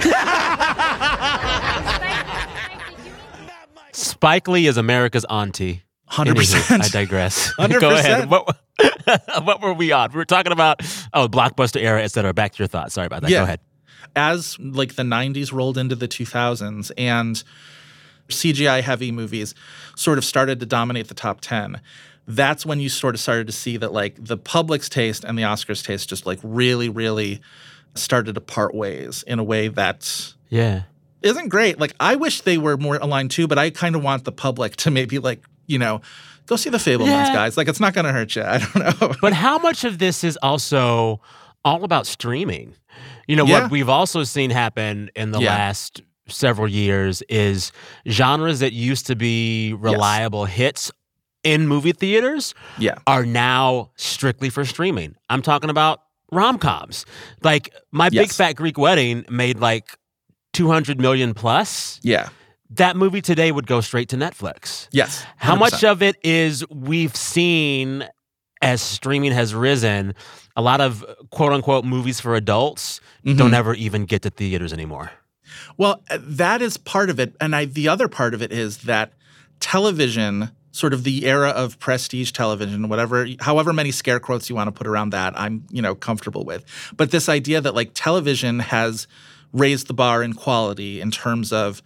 Spike 3.92 4.48
Lee 4.48 4.66
is 4.66 4.76
America's 4.76 5.24
auntie. 5.28 5.82
100%. 6.16 6.80
I 6.84 6.88
digress. 6.88 7.52
100%. 7.58 7.80
Go 7.80 7.90
ahead. 7.90 8.30
What, 8.30 8.56
what 9.44 9.60
were 9.62 9.72
we 9.74 9.92
on? 9.92 10.10
We 10.12 10.16
were 10.16 10.24
talking 10.24 10.52
about 10.52 10.80
oh 11.12 11.28
blockbuster 11.28 11.80
era, 11.80 12.02
et 12.02 12.08
cetera. 12.08 12.32
Back 12.32 12.52
to 12.52 12.58
your 12.58 12.68
thoughts. 12.68 12.94
Sorry 12.94 13.06
about 13.06 13.22
that. 13.22 13.30
Yeah. 13.30 13.38
Go 13.40 13.44
ahead. 13.44 13.60
As 14.16 14.56
like 14.60 14.94
the 14.94 15.02
90s 15.02 15.52
rolled 15.52 15.76
into 15.76 15.96
the 15.96 16.06
2000s 16.06 16.92
and 16.96 17.42
CGI 18.28 18.80
heavy 18.82 19.10
movies 19.12 19.54
sort 19.96 20.18
of 20.18 20.24
started 20.24 20.60
to 20.60 20.66
dominate 20.66 21.08
the 21.08 21.14
top 21.14 21.40
10, 21.40 21.80
that's 22.26 22.64
when 22.64 22.80
you 22.80 22.88
sort 22.88 23.14
of 23.14 23.20
started 23.20 23.46
to 23.48 23.52
see 23.52 23.76
that 23.76 23.92
like 23.92 24.16
the 24.24 24.36
public's 24.36 24.88
taste 24.88 25.24
and 25.24 25.36
the 25.36 25.42
Oscars 25.42 25.84
taste 25.84 26.08
just 26.08 26.26
like 26.26 26.38
really, 26.42 26.88
really 26.88 27.40
started 27.94 28.34
to 28.36 28.40
part 28.40 28.74
ways 28.74 29.24
in 29.26 29.38
a 29.38 29.44
way 29.44 29.68
that 29.68 30.32
Yeah. 30.48 30.82
isn't 31.22 31.48
great. 31.48 31.78
Like 31.78 31.94
I 32.00 32.16
wish 32.16 32.40
they 32.42 32.56
were 32.58 32.76
more 32.76 32.96
aligned 32.96 33.30
too, 33.30 33.46
but 33.46 33.58
I 33.58 33.70
kind 33.70 33.94
of 33.96 34.02
want 34.02 34.24
the 34.24 34.32
public 34.32 34.76
to 34.76 34.90
maybe 34.90 35.18
like, 35.18 35.42
you 35.66 35.78
know, 35.78 36.00
go 36.46 36.56
see 36.56 36.70
the 36.70 36.78
Fabelmans, 36.78 37.06
Yeah. 37.06 37.32
guys. 37.34 37.56
Like 37.56 37.68
it's 37.68 37.80
not 37.80 37.94
going 37.94 38.04
to 38.06 38.12
hurt 38.12 38.36
you. 38.36 38.42
I 38.46 38.58
don't 38.58 39.00
know. 39.00 39.12
But 39.20 39.32
how 39.32 39.58
much 39.58 39.84
of 39.84 39.98
this 39.98 40.24
is 40.24 40.38
also 40.42 41.20
all 41.64 41.84
about 41.84 42.06
streaming? 42.06 42.74
You 43.26 43.36
know, 43.36 43.46
Yeah. 43.46 43.62
what 43.62 43.70
we've 43.70 43.88
also 43.88 44.24
seen 44.24 44.50
happen 44.50 45.10
in 45.16 45.30
the 45.32 45.40
Yeah. 45.40 45.54
last 45.54 46.02
several 46.28 46.68
years 46.68 47.22
is 47.28 47.72
genres 48.08 48.60
that 48.60 48.72
used 48.72 49.06
to 49.06 49.16
be 49.16 49.74
reliable 49.78 50.44
hits 50.46 50.90
in 51.42 51.66
movie 51.68 51.92
theaters 51.92 52.54
Yeah. 52.78 52.94
are 53.06 53.26
now 53.26 53.90
strictly 53.96 54.48
for 54.48 54.64
streaming. 54.64 55.16
I'm 55.28 55.42
talking 55.42 55.68
about 55.70 56.00
rom-coms. 56.32 57.04
Like 57.42 57.74
My 57.92 58.08
Big 58.08 58.30
Fat 58.30 58.54
Greek 58.54 58.78
Wedding 58.78 59.24
made 59.28 59.60
like 59.60 59.98
200 60.54 61.00
million 61.00 61.34
plus. 61.34 62.00
Yeah. 62.02 62.28
That 62.76 62.96
movie 62.96 63.20
today 63.20 63.52
would 63.52 63.66
go 63.66 63.80
straight 63.80 64.08
to 64.10 64.16
Netflix. 64.16 64.88
Yes. 64.90 65.24
How 65.36 65.54
much 65.56 65.84
of 65.84 66.02
it 66.02 66.16
is 66.24 66.64
we've 66.70 67.14
seen 67.14 68.06
as 68.62 68.80
streaming 68.80 69.32
has 69.32 69.54
risen, 69.54 70.14
a 70.56 70.62
lot 70.62 70.80
of 70.80 71.04
quote 71.30 71.52
unquote 71.52 71.84
movies 71.84 72.20
for 72.20 72.34
adults 72.34 73.00
don't 73.24 73.50
Mhm. 73.50 73.54
ever 73.54 73.74
even 73.74 74.06
get 74.06 74.22
to 74.22 74.30
theaters 74.30 74.72
anymore. 74.72 75.10
Well, 75.76 76.02
uh, 76.10 76.18
that 76.22 76.62
is 76.62 76.76
part 76.78 77.10
of 77.10 77.20
it. 77.20 77.36
And 77.40 77.54
I, 77.54 77.66
the 77.66 77.88
other 77.88 78.08
part 78.08 78.32
of 78.34 78.40
it 78.42 78.50
is 78.52 78.78
that 78.78 79.12
television, 79.60 80.50
sort 80.72 80.92
of 80.94 81.04
the 81.04 81.26
era 81.26 81.50
of 81.50 81.78
prestige 81.78 82.32
television, 82.32 82.88
whatever, 82.88 83.26
however 83.40 83.72
many 83.72 83.90
scare 83.90 84.18
quotes 84.18 84.48
you 84.48 84.56
want 84.56 84.68
to 84.68 84.72
put 84.72 84.86
around 84.86 85.10
that, 85.10 85.38
I'm, 85.38 85.64
you 85.70 85.82
know, 85.82 85.94
comfortable 85.94 86.44
with. 86.44 86.64
But 86.96 87.10
this 87.10 87.28
idea 87.28 87.60
that 87.60 87.74
like 87.74 87.90
television 87.94 88.58
has 88.60 89.06
raised 89.52 89.86
the 89.86 89.94
bar 89.94 90.22
in 90.22 90.32
quality 90.32 91.00
in 91.00 91.10
terms 91.10 91.52
of 91.52 91.82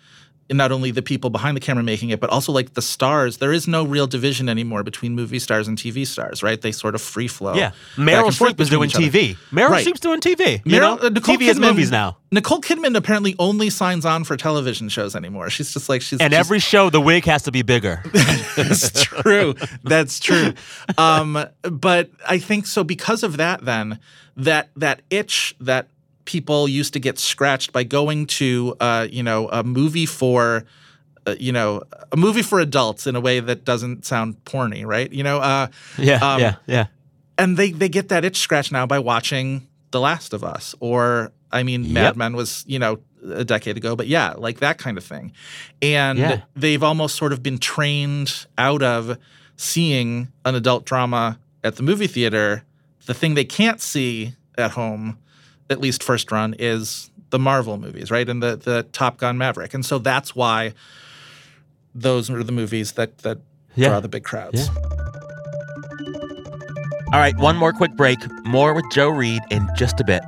not 0.50 0.72
only 0.72 0.90
the 0.90 1.02
people 1.02 1.28
behind 1.30 1.56
the 1.56 1.60
camera 1.60 1.84
making 1.84 2.08
it, 2.10 2.20
but 2.20 2.30
also 2.30 2.52
like 2.52 2.72
the 2.74 2.80
stars. 2.82 3.36
There 3.36 3.52
is 3.52 3.68
no 3.68 3.84
real 3.84 4.06
division 4.06 4.48
anymore 4.48 4.82
between 4.82 5.14
movie 5.14 5.38
stars 5.38 5.68
and 5.68 5.76
TV 5.76 6.06
stars, 6.06 6.42
right? 6.42 6.60
They 6.60 6.72
sort 6.72 6.94
of 6.94 7.02
free 7.02 7.28
flow. 7.28 7.54
yeah. 7.54 7.72
Meryl 7.96 8.30
Streep 8.30 8.58
is 8.60 8.70
doing. 8.70 8.88
TV. 8.88 9.36
Meryl 9.52 9.68
Right. 9.70 9.86
Streep's 9.86 10.00
doing 10.00 10.20
TV. 10.20 10.62
You 10.64 10.72
Meryl- 10.78 11.00
know? 11.00 11.06
uh, 11.06 11.08
Nicole 11.10 11.36
TV 11.36 11.48
is 11.48 11.58
Kidman- 11.58 11.60
movies 11.70 11.90
now. 11.90 12.16
Nicole 12.32 12.60
Kidman 12.60 12.96
apparently 12.96 13.34
only 13.38 13.68
signs 13.70 14.04
on 14.06 14.24
for 14.24 14.36
television 14.36 14.88
shows 14.88 15.14
anymore. 15.14 15.50
She's 15.50 15.72
just 15.72 15.88
like 15.88 16.00
she's 16.02 16.20
And 16.20 16.32
she's- 16.32 16.40
every 16.40 16.58
show, 16.60 16.88
the 16.90 17.00
wig 17.00 17.24
has 17.26 17.42
to 17.42 17.52
be 17.52 17.62
bigger. 17.62 18.02
That's 18.56 18.90
true. 18.92 19.54
That's 19.84 20.18
true. 20.20 20.54
Um, 20.96 21.44
but 21.62 22.10
I 22.26 22.38
think 22.38 22.66
so 22.66 22.84
because 22.84 23.22
of 23.22 23.36
that. 23.36 23.64
Then 23.64 23.98
that 24.36 24.70
that 24.76 25.02
itch 25.10 25.54
that 25.60 25.88
people 26.28 26.68
used 26.68 26.92
to 26.92 27.00
get 27.00 27.18
scratched 27.18 27.72
by 27.72 27.82
going 27.84 28.26
to 28.26 28.76
uh, 28.80 29.08
you 29.10 29.22
know 29.22 29.48
a 29.48 29.64
movie 29.64 30.06
for. 30.06 30.64
Uh, 31.26 31.34
you 31.38 31.52
know, 31.52 31.82
a 32.10 32.16
movie 32.16 32.40
for 32.40 32.58
adults 32.58 33.06
in 33.06 33.14
a 33.14 33.20
way 33.20 33.38
that 33.38 33.62
doesn't 33.62 34.06
sound 34.06 34.42
porny, 34.46 34.86
right? 34.86 35.12
You 35.12 35.22
know, 35.22 35.38
uh, 35.40 35.66
yeah, 35.98 36.16
um, 36.26 36.40
yeah, 36.40 36.54
yeah. 36.66 36.86
and 37.36 37.58
they 37.58 37.70
they 37.72 37.90
get 37.90 38.08
that 38.08 38.24
itch 38.24 38.38
scratched 38.38 38.72
now 38.72 38.86
by 38.86 38.98
watching 38.98 39.66
The 39.90 40.00
Last 40.00 40.32
of 40.32 40.42
Us, 40.42 40.74
or 40.80 41.32
I 41.52 41.64
mean, 41.64 41.92
Mad 41.92 42.16
Men 42.16 42.34
was 42.34 42.64
you 42.66 42.78
know 42.78 43.00
a 43.30 43.44
decade 43.44 43.76
ago, 43.76 43.94
but 43.94 44.06
yeah, 44.06 44.32
like 44.38 44.60
that 44.60 44.78
kind 44.78 44.96
of 44.96 45.04
thing, 45.04 45.32
and 45.82 46.18
Yeah. 46.18 46.40
they've 46.56 46.82
almost 46.82 47.16
sort 47.16 47.34
of 47.34 47.42
been 47.42 47.58
trained 47.58 48.46
out 48.56 48.82
of 48.82 49.18
seeing 49.58 50.28
an 50.46 50.54
adult 50.54 50.86
drama 50.86 51.38
at 51.62 51.76
the 51.76 51.82
movie 51.82 52.06
theater. 52.06 52.64
The 53.04 53.12
thing 53.12 53.34
they 53.34 53.44
can't 53.44 53.82
see 53.82 54.32
at 54.56 54.70
home, 54.70 55.18
at 55.70 55.80
least 55.80 56.02
first 56.02 56.30
run, 56.32 56.54
is 56.58 57.10
the 57.30 57.38
Marvel 57.38 57.76
movies, 57.78 58.10
right? 58.10 58.28
And 58.28 58.42
the 58.42 58.56
the 58.56 58.84
Top 58.92 59.18
Gun 59.18 59.36
Maverick, 59.38 59.74
and 59.74 59.84
so 59.84 59.98
that's 59.98 60.34
why 60.34 60.72
those 61.94 62.30
are 62.30 62.42
the 62.42 62.52
movies 62.52 62.92
that 62.92 63.18
that 63.18 63.38
Yeah. 63.74 63.88
draw 63.88 64.00
the 64.00 64.08
big 64.08 64.24
crowds. 64.24 64.68
All 67.12 67.18
right, 67.20 67.36
one 67.38 67.56
more 67.56 67.72
quick 67.72 67.96
break. 67.96 68.18
More 68.44 68.74
with 68.74 68.84
Joe 68.92 69.08
Reed 69.08 69.40
in 69.50 69.66
just 69.76 69.98
a 70.00 70.04
bit. 70.04 70.22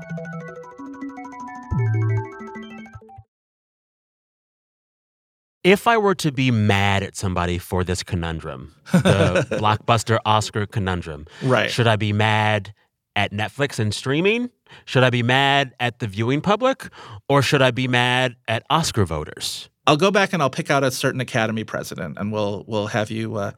If 5.63 5.87
I 5.87 5.99
were 5.99 6.15
to 6.17 6.33
be 6.33 6.51
mad 6.51 7.03
at 7.03 7.17
somebody 7.17 7.59
for 7.59 7.85
this 7.85 8.03
conundrum, 8.03 8.75
the 8.93 9.47
blockbuster 9.51 10.19
Oscar 10.25 10.67
conundrum, 10.67 11.27
Right. 11.43 11.71
should 11.71 11.87
I 11.87 11.97
be 11.97 12.13
mad 12.13 12.73
at 13.17 13.33
Netflix 13.33 13.79
and 13.79 13.95
streaming? 13.95 14.51
Should 14.85 15.03
I 15.03 15.11
be 15.11 15.23
mad 15.23 15.73
at 15.81 15.99
the 15.99 16.07
viewing 16.07 16.41
public? 16.41 16.89
Or 17.29 17.43
should 17.43 17.63
I 17.63 17.71
be 17.71 17.89
mad 17.89 18.37
at 18.49 18.63
Oscar 18.71 19.05
voters? 19.05 19.69
I'll 19.87 19.97
go 19.97 20.11
back 20.11 20.33
and 20.33 20.43
I'll 20.43 20.51
pick 20.51 20.71
out 20.71 20.85
a 20.85 20.91
certain 20.91 21.21
Academy 21.21 21.65
president, 21.65 22.19
and 22.19 22.33
we'll 22.33 22.65
we'll 22.69 22.87
have 22.89 23.11
you 23.11 23.35
uh, 23.37 23.53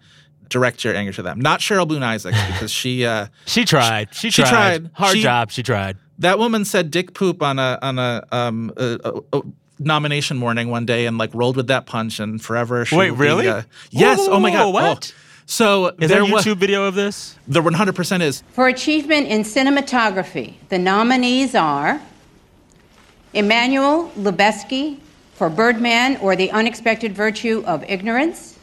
direct 0.49 0.85
your 0.85 0.95
anger 0.95 1.13
to 1.13 1.23
them. 1.23 1.39
Not 1.41 1.61
Cheryl 1.61 1.87
Boone 1.87 2.03
Isaacs 2.03 2.39
because 2.47 2.71
she 2.71 3.05
uh, 3.05 3.27
She 3.47 3.65
tried. 3.65 4.15
She, 4.15 4.31
she 4.31 4.43
tried. 4.43 4.51
tried. 4.51 4.91
Hard 4.95 5.17
She- 5.17 5.23
job. 5.23 5.51
She 5.51 5.63
tried. 5.63 5.97
that 6.19 6.39
woman 6.39 6.65
said 6.65 6.91
dick 6.91 7.13
poop 7.15 7.43
on 7.43 7.59
a 7.59 7.79
on 7.83 7.99
a, 7.99 8.25
um, 8.33 8.73
a, 8.79 8.99
a- 9.05 9.39
a 9.39 9.43
nomination 9.79 10.39
morning 10.39 10.71
one 10.71 10.87
day 10.87 11.07
and 11.07 11.19
like 11.19 11.35
rolled 11.35 11.57
with 11.57 11.67
that 11.67 11.85
punch 11.87 12.21
and 12.21 12.41
forever. 12.43 12.85
She 12.87 12.97
Wait, 12.97 13.11
will 13.11 13.17
be, 13.19 13.23
really? 13.25 13.49
uh, 13.49 13.63
yes. 13.91 14.19
Whoa, 14.21 14.35
oh 14.35 14.41
my 14.41 14.53
god. 14.53 14.73
what? 14.73 15.13
Oh. 15.15 15.19
So 15.47 15.89
Is 16.01 16.09
there 16.11 16.21
a 16.23 16.25
wa- 16.25 16.41
YouTube 16.41 16.57
video 16.57 16.85
of 16.85 16.95
this? 16.95 17.37
The 17.49 17.61
one 17.61 17.75
hundred 17.75 17.95
percent 17.97 18.23
is 18.23 18.43
For 18.53 18.69
achievement 18.69 19.29
in 19.29 19.43
cinematography, 19.43 20.55
the 20.69 20.79
nominees 20.79 21.55
are 21.55 22.01
Emmanuel 23.35 24.11
Lubezki 24.17 24.99
for 25.35 25.49
Birdman 25.51 26.17
or 26.19 26.37
The 26.37 26.51
Unexpected 26.53 27.15
Virtue 27.15 27.63
of 27.67 27.83
Ignorance, 27.89 28.59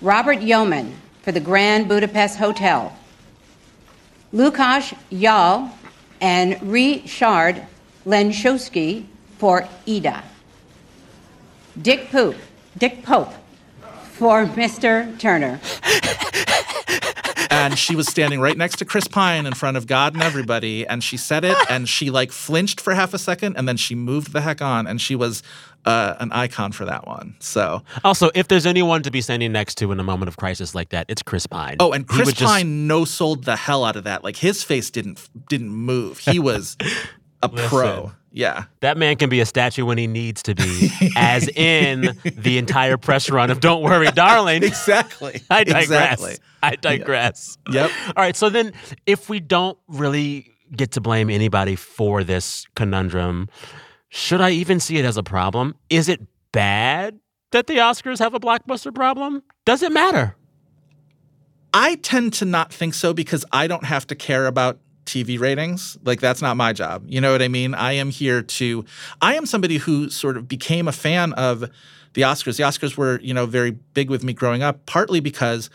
Robert 0.00 0.40
Yeoman 0.40 0.94
for 1.22 1.32
The 1.32 1.40
Grand 1.40 1.88
Budapest 1.88 2.38
Hotel, 2.38 2.96
Lukasz 4.32 4.96
Yal 5.10 5.70
and 6.20 6.60
Richard 6.62 7.62
Lenczewski 8.06 9.04
for 9.38 9.68
Ida, 9.86 10.22
Dick 11.82 12.10
Pope, 12.10 12.36
Dick 12.78 13.02
Pope 13.02 13.32
for 14.16 14.46
Mr. 14.46 15.18
Turner. 15.18 15.60
and 17.50 17.78
she 17.78 17.94
was 17.96 18.06
standing 18.06 18.40
right 18.40 18.56
next 18.56 18.76
to 18.78 18.84
Chris 18.84 19.06
Pine 19.08 19.46
in 19.46 19.54
front 19.54 19.76
of 19.76 19.86
God 19.86 20.14
and 20.14 20.22
everybody, 20.22 20.86
and 20.86 21.02
she 21.02 21.16
said 21.16 21.44
it, 21.44 21.56
and 21.70 21.88
she 21.88 22.10
like 22.10 22.32
flinched 22.32 22.80
for 22.80 22.94
half 22.94 23.14
a 23.14 23.18
second, 23.18 23.56
and 23.56 23.68
then 23.68 23.76
she 23.76 23.94
moved 23.94 24.32
the 24.32 24.40
heck 24.40 24.60
on, 24.62 24.86
and 24.86 25.00
she 25.00 25.14
was 25.14 25.42
uh, 25.84 26.16
an 26.18 26.32
icon 26.32 26.72
for 26.72 26.84
that 26.84 27.06
one. 27.06 27.36
So 27.38 27.82
Also, 28.04 28.30
if 28.34 28.48
there's 28.48 28.66
anyone 28.66 29.02
to 29.04 29.10
be 29.10 29.20
standing 29.20 29.52
next 29.52 29.76
to 29.76 29.92
in 29.92 30.00
a 30.00 30.04
moment 30.04 30.28
of 30.28 30.36
crisis 30.36 30.74
like 30.74 30.88
that, 30.88 31.06
it's 31.08 31.22
Chris 31.22 31.46
Pine. 31.46 31.76
Oh, 31.78 31.92
and 31.92 32.02
He 32.04 32.14
Chris 32.16 32.26
would 32.26 32.36
just- 32.36 32.52
Pine 32.52 32.86
no 32.88 33.04
sold 33.04 33.44
the 33.44 33.54
hell 33.56 33.84
out 33.84 33.94
of 33.96 34.04
that. 34.04 34.24
Like 34.24 34.36
his 34.36 34.62
face 34.64 34.90
didn't 34.90 35.28
didn't 35.48 35.70
move. 35.70 36.18
He 36.18 36.38
was 36.40 36.76
a 37.42 37.48
pro. 37.48 38.12
Yeah. 38.30 38.64
That 38.80 38.98
man 38.98 39.16
can 39.16 39.30
be 39.30 39.40
a 39.40 39.46
statue 39.46 39.86
when 39.86 39.96
he 39.96 40.06
needs 40.06 40.42
to 40.42 40.54
be, 40.54 40.90
as 41.16 41.48
in 41.56 42.18
the 42.24 42.58
entire 42.58 42.98
press 42.98 43.30
run 43.30 43.50
of 43.50 43.60
Don't 43.60 43.82
Worry, 43.82 44.10
Darling. 44.10 44.62
exactly. 44.62 45.40
I 45.50 45.64
digress. 45.64 46.12
Exactly. 46.22 46.36
I 46.62 46.76
digress. 46.76 47.58
Yep. 47.70 47.90
All 48.08 48.12
right. 48.22 48.36
So 48.36 48.50
then, 48.50 48.74
if 49.06 49.30
we 49.30 49.40
don't 49.40 49.78
really 49.88 50.52
get 50.74 50.92
to 50.92 51.00
blame 51.00 51.30
anybody 51.30 51.76
for 51.76 52.24
this 52.24 52.66
conundrum, 52.74 53.48
should 54.08 54.40
I 54.40 54.50
even 54.50 54.80
see 54.80 54.98
it 54.98 55.04
as 55.04 55.16
a 55.16 55.22
problem? 55.22 55.74
Is 55.88 56.08
it 56.08 56.20
bad 56.52 57.18
that 57.52 57.66
the 57.68 57.78
Oscars 57.78 58.18
have 58.18 58.34
a 58.34 58.40
blockbuster 58.40 58.94
problem? 58.94 59.42
Does 59.64 59.82
it 59.82 59.92
matter? 59.92 60.36
I 61.72 61.96
tend 61.96 62.32
to 62.34 62.44
not 62.44 62.72
think 62.72 62.94
so 62.94 63.12
because 63.12 63.44
I 63.52 63.66
don't 63.66 63.84
have 63.84 64.06
to 64.08 64.14
care 64.14 64.46
about 64.46 64.78
TV 65.06 65.40
ratings. 65.40 65.96
Like 66.04 66.20
that's 66.20 66.42
not 66.42 66.56
my 66.56 66.72
job. 66.72 67.04
You 67.06 67.20
know 67.20 67.32
what 67.32 67.42
I 67.42 67.48
mean? 67.48 67.74
I 67.74 67.92
am 67.92 68.10
here 68.10 68.42
to 68.42 68.84
I 69.22 69.34
am 69.36 69.46
somebody 69.46 69.78
who 69.78 70.10
sort 70.10 70.36
of 70.36 70.48
became 70.48 70.88
a 70.88 70.92
fan 70.92 71.32
of 71.34 71.70
the 72.12 72.22
Oscars. 72.22 72.56
The 72.56 72.64
Oscars 72.64 72.96
were, 72.96 73.20
you 73.20 73.32
know, 73.32 73.46
very 73.46 73.70
big 73.70 74.10
with 74.10 74.24
me 74.24 74.32
growing 74.32 74.62
up, 74.62 74.84
partly 74.86 75.20
because 75.20 75.70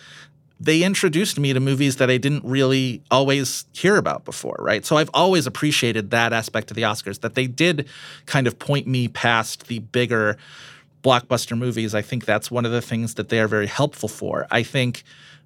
they 0.60 0.84
introduced 0.84 1.40
me 1.40 1.54
to 1.54 1.60
movies 1.60 1.96
that 1.96 2.12
I 2.12 2.18
didn't 2.18 2.46
really 2.46 3.02
always 3.10 3.66
hear 3.74 3.98
about 3.98 4.26
before, 4.26 4.58
right? 4.60 4.86
So 4.86 4.96
I've 4.96 5.10
always 5.14 5.48
appreciated 5.48 6.12
that 6.12 6.34
aspect 6.34 6.70
of 6.70 6.76
the 6.76 6.84
Oscars 6.84 7.22
that 7.22 7.34
they 7.34 7.48
did 7.48 7.88
kind 8.28 8.46
of 8.46 8.60
point 8.60 8.86
me 8.86 9.08
past 9.08 9.68
the 9.68 9.80
bigger 9.80 10.38
blockbuster 11.04 11.58
movies. 11.58 11.96
I 11.96 12.04
think 12.04 12.26
that's 12.26 12.52
one 12.52 12.66
of 12.66 12.72
the 12.72 12.82
things 12.82 13.16
that 13.16 13.30
they 13.30 13.40
are 13.40 13.48
very 13.48 13.66
helpful 13.66 14.08
for. 14.08 14.46
I 14.52 14.62
think 14.62 15.04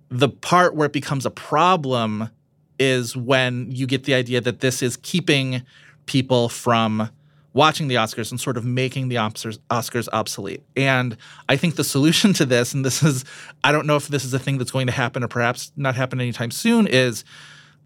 the 0.10 0.28
part 0.28 0.76
where 0.76 0.88
it 0.88 0.94
becomes 0.94 1.26
a 1.26 1.32
problem 1.32 2.30
is 2.80 3.16
when 3.16 3.72
you 3.72 3.88
get 3.88 4.04
the 4.04 4.14
idea 4.14 4.42
that 4.42 4.60
this 4.60 4.82
is 4.82 4.98
keeping 4.98 5.64
people 6.06 6.50
from 6.50 7.10
watching 7.54 7.88
the 7.88 7.96
Oscars 7.96 8.32
and 8.32 8.40
sort 8.40 8.58
of 8.58 8.66
making 8.66 9.08
the 9.08 9.16
Oscars, 9.16 10.10
obsolete. 10.12 10.62
And 10.76 11.16
I 11.48 11.56
think 11.56 11.78
the 11.78 11.86
solution 11.86 12.34
to 12.34 12.46
this, 12.46 12.74
and 12.74 12.84
this 12.84 13.02
is, 13.02 13.24
I 13.64 13.72
don't 13.72 13.88
know 13.88 13.96
if 13.96 14.10
this 14.10 14.26
is 14.26 14.34
a 14.34 14.40
thing 14.40 14.58
that's 14.58 14.72
going 14.72 14.88
to 14.88 14.94
happen 14.94 15.24
or 15.24 15.30
perhaps 15.30 15.72
not 15.78 15.96
happen 15.96 16.20
anytime 16.20 16.52
soon, 16.52 16.86
is 16.86 17.24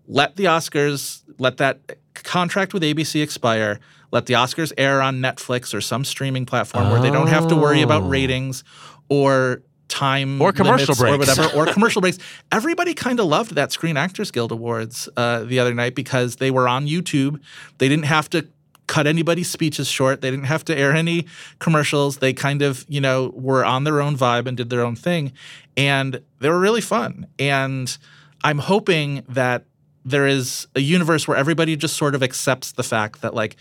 let 0.07 0.37
the 0.37 0.45
Oscars, 0.45 1.23
let 1.37 1.57
that 1.57 1.79
contract 2.15 2.73
with 2.73 2.81
ABC 2.81 3.21
expire. 3.21 3.79
Let 4.11 4.25
the 4.25 4.33
Oscars 4.33 4.73
air 4.75 5.03
on 5.03 5.19
Netflix 5.19 5.71
or 5.71 5.81
some 5.81 6.03
streaming 6.03 6.47
platform 6.47 6.89
where 6.89 6.99
they 6.99 7.11
don't 7.11 7.27
have 7.27 7.47
to 7.49 7.55
worry 7.55 7.83
about 7.83 8.01
Oh. 8.01 8.07
ratings 8.07 8.63
or 9.07 9.61
time 9.89 10.41
Or 10.41 10.53
commercial 10.53 10.95
breaks 10.95 11.01
or 11.01 11.17
whatever 11.17 11.57
or 11.57 11.65
commercial 11.73 12.01
breaks. 12.01 12.17
Everybody 12.51 12.93
kind 12.93 13.19
of 13.19 13.25
loved 13.25 13.55
that 13.55 13.71
Screen 13.71 13.97
Actors 13.97 14.31
Guild 14.31 14.51
Awards 14.51 15.09
uh, 15.17 15.43
the 15.43 15.59
other 15.59 15.73
night 15.73 15.95
because 15.95 16.37
they 16.37 16.51
were 16.51 16.67
on 16.67 16.87
YouTube. 16.87 17.41
They 17.79 17.89
didn't 17.89 18.05
have 18.05 18.29
to 18.29 18.47
cut 18.87 19.05
anybody's 19.05 19.49
speeches 19.49 19.87
short. 19.87 20.21
They 20.21 20.31
didn't 20.31 20.45
have 20.45 20.65
to 20.65 20.77
air 20.77 20.93
any 20.93 21.27
commercials. 21.59 22.17
They 22.17 22.33
kind 22.33 22.61
of, 22.61 22.85
you 22.89 22.99
know, 22.99 23.31
were 23.35 23.63
on 23.63 23.83
their 23.83 24.01
own 24.01 24.17
vibe 24.17 24.47
and 24.47 24.57
did 24.57 24.69
their 24.69 24.81
own 24.81 24.95
thing. 24.95 25.31
And 25.77 26.21
they 26.39 26.49
were 26.49 26.59
really 26.59 26.81
fun. 26.81 27.27
And 27.37 27.95
I'm 28.43 28.57
hoping 28.57 29.23
that 29.29 29.65
there 30.05 30.25
is 30.25 30.67
a 30.75 30.79
universe 30.79 31.27
where 31.27 31.37
everybody 31.37 31.75
just 31.75 31.97
sort 31.97 32.15
of 32.15 32.23
accepts 32.23 32.71
the 32.71 32.83
fact 32.83 33.21
that, 33.21 33.35
like, 33.35 33.57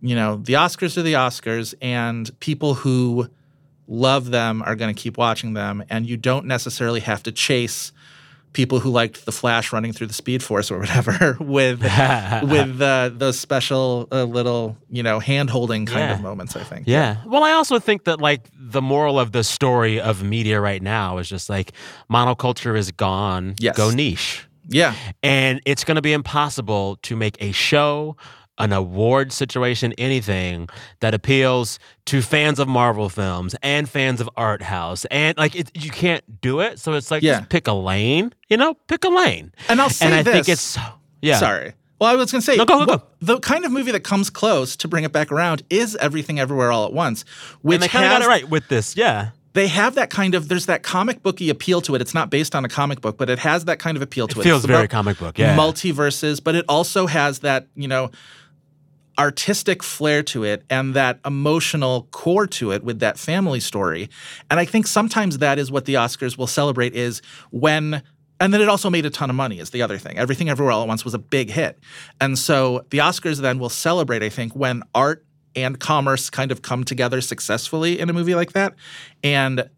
you 0.00 0.14
know, 0.14 0.36
the 0.36 0.54
Oscars 0.54 0.96
are 0.96 1.02
the 1.02 1.14
Oscars, 1.14 1.74
and 1.82 2.38
people 2.40 2.74
who 2.74 3.28
love 3.86 4.30
them 4.30 4.62
are 4.62 4.74
going 4.74 4.94
to 4.94 5.00
keep 5.00 5.16
watching 5.18 5.54
them. 5.54 5.84
And 5.88 6.06
you 6.06 6.16
don't 6.16 6.46
necessarily 6.46 7.00
have 7.00 7.22
to 7.24 7.32
chase 7.32 7.92
people 8.52 8.80
who 8.80 8.90
liked 8.90 9.26
the 9.26 9.32
Flash 9.32 9.72
running 9.72 9.92
through 9.92 10.06
the 10.06 10.14
Speed 10.14 10.42
Force 10.42 10.70
or 10.70 10.78
whatever 10.78 11.36
with 11.40 11.82
with 12.42 12.80
uh, 12.80 13.10
those 13.12 13.38
special 13.38 14.08
uh, 14.10 14.24
little 14.24 14.76
you 14.88 15.02
know 15.02 15.20
hand 15.20 15.50
holding 15.50 15.86
kind 15.86 16.12
of 16.12 16.20
moments. 16.20 16.56
I 16.56 16.62
think. 16.62 16.86
Yeah. 16.88 17.18
Well, 17.26 17.44
I 17.44 17.52
also 17.52 17.78
think 17.78 18.04
that 18.04 18.20
like 18.20 18.48
the 18.58 18.82
moral 18.82 19.20
of 19.20 19.32
the 19.32 19.44
story 19.44 20.00
of 20.00 20.22
media 20.24 20.60
right 20.60 20.82
now 20.82 21.18
is 21.18 21.28
just 21.28 21.48
like 21.48 21.72
monoculture 22.10 22.76
is 22.76 22.90
gone. 22.90 23.54
Yes. 23.60 23.76
Go 23.76 23.90
niche. 23.90 24.46
Yeah. 24.68 24.94
And 25.22 25.60
it's 25.64 25.84
going 25.84 25.94
to 25.94 26.02
be 26.02 26.12
impossible 26.12 26.96
to 27.02 27.14
make 27.14 27.36
a 27.40 27.52
show, 27.52 28.16
an 28.58 28.72
award 28.72 29.32
situation, 29.32 29.92
anything 29.98 30.68
that 31.00 31.12
appeals 31.14 31.78
to 32.06 32.22
fans 32.22 32.58
of 32.58 32.66
Marvel 32.68 33.08
films 33.08 33.54
and 33.62 33.88
fans 33.88 34.20
of 34.20 34.30
art 34.36 34.62
house. 34.62 35.04
And 35.06 35.36
like 35.36 35.54
it, 35.54 35.70
you 35.74 35.90
can't 35.90 36.40
do 36.40 36.60
it. 36.60 36.78
So 36.78 36.94
it's 36.94 37.10
like 37.10 37.22
Yeah. 37.22 37.38
just 37.40 37.50
pick 37.50 37.66
a 37.68 37.72
lane, 37.72 38.32
you 38.48 38.56
know, 38.56 38.74
pick 38.88 39.04
a 39.04 39.08
lane. 39.08 39.52
And 39.68 39.80
I'll 39.80 39.90
say 39.90 40.06
and 40.06 40.14
I 40.14 40.22
this. 40.22 40.32
think 40.34 40.48
it's 40.48 40.78
yeah. 41.22 41.38
Sorry. 41.38 41.74
Well, 41.98 42.10
I 42.10 42.16
was 42.16 42.30
going 42.30 42.40
to 42.42 42.44
say, 42.44 42.56
No, 42.56 42.66
go, 42.66 42.84
go, 42.84 42.96
go. 42.98 43.02
the 43.20 43.38
kind 43.40 43.64
of 43.64 43.72
movie 43.72 43.90
that 43.92 44.04
comes 44.04 44.28
close 44.28 44.76
to 44.76 44.88
bring 44.88 45.04
it 45.04 45.12
back 45.12 45.32
around 45.32 45.62
is 45.70 45.96
Everything 45.96 46.38
Everywhere 46.38 46.70
All 46.70 46.84
at 46.84 46.92
Once, 46.92 47.24
which 47.62 47.76
and 47.76 47.82
they 47.82 47.88
kind 47.88 48.04
of 48.04 48.10
got 48.10 48.22
it 48.22 48.28
right 48.28 48.48
with 48.48 48.68
this. 48.68 48.96
Yeah. 48.96 49.30
They 49.54 49.68
have 49.68 49.94
that 49.94 50.10
kind 50.10 50.34
of 50.34 50.48
there's 50.48 50.66
that 50.66 50.82
comic 50.82 51.22
booky 51.22 51.48
appeal 51.48 51.80
to 51.80 51.94
it. 51.94 52.02
It's 52.02 52.12
not 52.12 52.28
based 52.28 52.54
on 52.54 52.66
a 52.66 52.68
comic 52.68 53.00
book, 53.00 53.16
but 53.16 53.30
it 53.30 53.38
has 53.38 53.64
that 53.64 53.78
kind 53.78 53.96
of 53.96 54.02
appeal 54.02 54.28
to 54.28 54.40
it. 54.40 54.44
feels 54.44 54.64
It's 54.64 54.70
very 54.70 54.88
comic 54.88 55.18
book, 55.18 55.38
yeah. 55.38 55.56
Multiverses, 55.56 56.44
but 56.44 56.54
it 56.54 56.66
also 56.68 57.06
has 57.06 57.38
that, 57.38 57.66
you 57.74 57.88
know, 57.88 58.10
artistic 59.18 59.82
flair 59.82 60.22
to 60.22 60.44
it 60.44 60.64
and 60.68 60.94
that 60.94 61.18
emotional 61.24 62.08
core 62.10 62.46
to 62.46 62.72
it 62.72 62.84
with 62.84 63.00
that 63.00 63.18
family 63.18 63.60
story. 63.60 64.10
And 64.50 64.60
I 64.60 64.64
think 64.64 64.86
sometimes 64.86 65.38
that 65.38 65.58
is 65.58 65.70
what 65.70 65.84
the 65.84 65.94
Oscars 65.94 66.36
will 66.36 66.46
celebrate 66.46 66.94
is 66.94 67.22
when 67.50 68.02
and 68.38 68.52
then 68.52 68.60
it 68.60 68.68
also 68.68 68.90
made 68.90 69.06
a 69.06 69.10
ton 69.10 69.30
of 69.30 69.36
money 69.36 69.60
is 69.60 69.70
the 69.70 69.80
other 69.80 69.96
thing. 69.96 70.18
Everything 70.18 70.50
Everywhere 70.50 70.72
All 70.72 70.82
at 70.82 70.88
Once 70.88 71.06
was 71.06 71.14
a 71.14 71.18
big 71.18 71.48
hit. 71.48 71.78
And 72.20 72.38
so 72.38 72.84
the 72.90 72.98
Oscars 72.98 73.40
then 73.40 73.58
will 73.58 73.70
celebrate, 73.70 74.22
I 74.22 74.28
think, 74.28 74.54
when 74.54 74.82
art 74.94 75.24
and 75.54 75.80
commerce 75.80 76.28
kind 76.28 76.52
of 76.52 76.60
come 76.60 76.84
together 76.84 77.22
successfully 77.22 77.98
in 77.98 78.10
a 78.10 78.12
movie 78.12 78.34
like 78.34 78.52
that. 78.52 78.74
And 79.24 79.70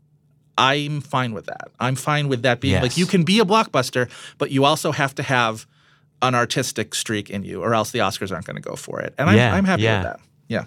I'm 0.58 1.00
fine 1.00 1.32
with 1.32 1.46
that. 1.46 1.70
I'm 1.78 1.94
fine 1.94 2.26
with 2.26 2.42
that 2.42 2.60
being 2.60 2.82
like 2.82 2.96
you 2.96 3.06
can 3.06 3.22
be 3.22 3.38
a 3.38 3.44
blockbuster, 3.44 4.10
but 4.38 4.50
you 4.50 4.64
also 4.64 4.90
have 4.90 5.14
to 5.14 5.22
have 5.22 5.66
an 6.22 6.34
artistic 6.34 6.94
streak 6.94 7.30
in 7.30 7.44
you, 7.44 7.62
or 7.62 7.74
else 7.74 7.90
the 7.90 8.00
Oscars 8.00 8.32
aren't 8.32 8.46
going 8.46 8.56
to 8.56 8.62
go 8.62 8.76
for 8.76 9.00
it. 9.00 9.14
And 9.18 9.30
I'm, 9.30 9.36
Yeah, 9.36 9.54
I'm 9.54 9.64
happy 9.64 9.82
yeah. 9.82 9.98
with 9.98 10.04
that. 10.04 10.20
Yeah. 10.48 10.64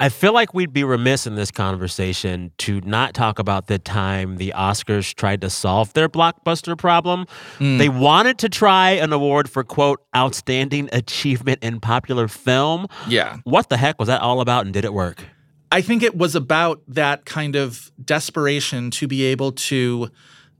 I 0.00 0.08
feel 0.08 0.32
like 0.32 0.54
we'd 0.54 0.72
be 0.72 0.84
remiss 0.84 1.26
in 1.26 1.34
this 1.34 1.50
conversation 1.50 2.52
to 2.58 2.80
not 2.82 3.14
talk 3.14 3.38
about 3.38 3.66
the 3.66 3.78
time 3.78 4.36
the 4.36 4.54
Oscars 4.56 5.12
tried 5.12 5.40
to 5.40 5.50
solve 5.50 5.92
their 5.92 6.08
blockbuster 6.08 6.78
problem. 6.78 7.26
Mm. 7.58 7.78
They 7.78 7.88
wanted 7.88 8.38
to 8.38 8.48
try 8.48 8.90
an 8.90 9.12
award 9.12 9.50
for, 9.50 9.64
quote, 9.64 10.00
outstanding 10.16 10.88
achievement 10.92 11.58
in 11.62 11.80
popular 11.80 12.28
film. 12.28 12.86
Yeah. 13.08 13.38
What 13.44 13.68
the 13.68 13.76
heck 13.76 13.98
was 13.98 14.06
that 14.06 14.22
all 14.22 14.40
about 14.40 14.64
and 14.64 14.72
did 14.72 14.84
it 14.84 14.94
work? 14.94 15.24
I 15.70 15.82
think 15.82 16.02
it 16.02 16.16
was 16.16 16.34
about 16.34 16.80
that 16.88 17.24
kind 17.26 17.56
of 17.56 17.92
desperation 18.02 18.90
to 18.92 19.08
be 19.08 19.24
able 19.24 19.52
to 19.52 20.10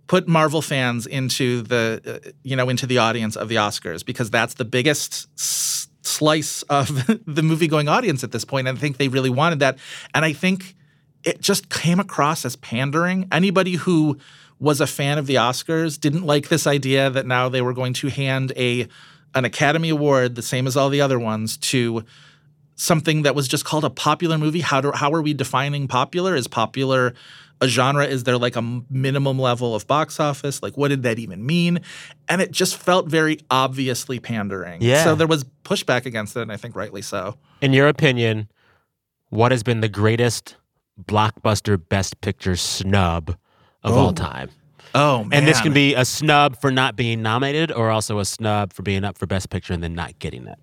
put 0.09 0.27
Marvel 0.27 0.63
fans 0.63 1.07
into 1.07 1.63
the 1.63 2.21
uh, 2.27 2.31
you 2.43 2.57
know 2.57 2.69
into 2.69 2.87
the 2.87 2.99
audience 2.99 3.37
of 3.37 3.49
the 3.49 3.57
Oscars 3.57 4.05
because 4.05 4.31
that's 4.31 4.55
the 4.55 4.65
biggest 4.65 5.29
s- 5.39 5.89
slice 6.03 6.63
of 6.65 7.07
the 7.27 7.43
movie 7.43 7.69
going 7.69 7.89
audience 7.89 8.25
at 8.25 8.33
this 8.33 8.45
point 8.45 8.67
and 8.67 8.77
I 8.77 8.81
think 8.81 8.97
they 8.97 9.09
really 9.09 9.31
wanted 9.31 9.61
that. 9.61 9.79
And 10.15 10.25
I 10.25 10.33
think 10.33 10.75
it 11.23 11.41
just 11.41 11.69
came 11.69 12.01
across 12.01 12.45
as 12.45 12.57
pandering. 12.57 13.29
Anybody 13.31 13.75
who 13.75 14.19
was 14.59 14.81
a 14.81 14.87
fan 14.87 15.19
of 15.19 15.27
the 15.27 15.37
Oscars 15.37 16.01
didn't 16.01 16.25
like 16.25 16.49
this 16.49 16.67
idea 16.67 17.11
that 17.11 17.27
now 17.27 17.49
they 17.49 17.63
were 17.63 17.75
going 17.75 17.93
to 17.95 18.09
hand 18.09 18.53
a 18.57 18.89
an 19.35 19.45
Academy 19.45 19.91
Award 19.91 20.35
the 20.35 20.43
same 20.43 20.67
as 20.67 20.77
all 20.77 20.89
the 20.89 21.03
other 21.03 21.19
ones 21.19 21.59
to 21.59 22.03
something 22.79 23.23
that 23.23 23.35
was 23.35 23.47
just 23.49 23.65
called 23.65 23.85
a 23.85 23.91
popular 23.91 24.39
movie. 24.39 24.61
How 24.61 24.81
do 24.81 24.93
how 24.93 25.13
are 25.13 25.21
we 25.21 25.35
defining 25.35 25.89
popular? 25.89 26.35
Is 26.35 26.47
popular 26.49 27.13
a 27.61 27.67
genre? 27.67 28.07
Is 28.07 28.23
there 28.23 28.39
like 28.39 28.55
a 28.55 28.63
minimum 28.89 29.37
level 29.39 29.75
of 29.75 29.87
box 29.89 30.21
office? 30.21 30.63
Like 30.63 30.77
what 30.77 30.89
did 30.89 31.03
that 31.03 31.19
even 31.19 31.45
mean? 31.45 31.81
And 32.29 32.41
it 32.41 32.53
just 32.53 32.77
felt 32.77 33.09
very 33.09 33.41
obviously 33.51 34.21
pandering. 34.21 34.81
Yeah. 34.81 35.03
So 35.05 35.15
there 35.17 35.27
was 35.27 35.45
pushback 35.65 36.07
against 36.07 36.37
it, 36.37 36.43
and 36.43 36.53
I 36.53 36.57
think 36.57 36.77
rightly 36.77 37.03
so. 37.03 37.37
In 37.61 37.73
your 37.73 37.89
opinion, 37.89 38.49
what 39.31 39.51
has 39.51 39.63
been 39.65 39.81
the 39.81 39.89
greatest 39.89 40.57
blockbuster 41.03 41.81
best 41.89 42.21
picture 42.21 42.55
snub 42.57 43.37
of 43.83 43.93
all 43.97 44.09
Oh. 44.11 44.13
time? 44.13 44.51
Oh 44.95 45.25
man. 45.25 45.41
And 45.41 45.47
this 45.49 45.61
can 45.61 45.73
be 45.75 45.95
a 45.95 46.05
snub 46.05 46.61
for 46.61 46.71
not 46.71 46.97
being 46.97 47.23
nominated 47.23 47.71
or 47.73 47.91
also 47.91 48.21
a 48.21 48.25
snub 48.25 48.73
for 48.73 48.83
being 48.83 49.05
up 49.05 49.19
for 49.19 49.27
best 49.27 49.51
picture 49.51 49.73
and 49.75 49.83
then 49.83 49.95
not 49.95 50.19
getting 50.19 50.47
it. 50.47 50.59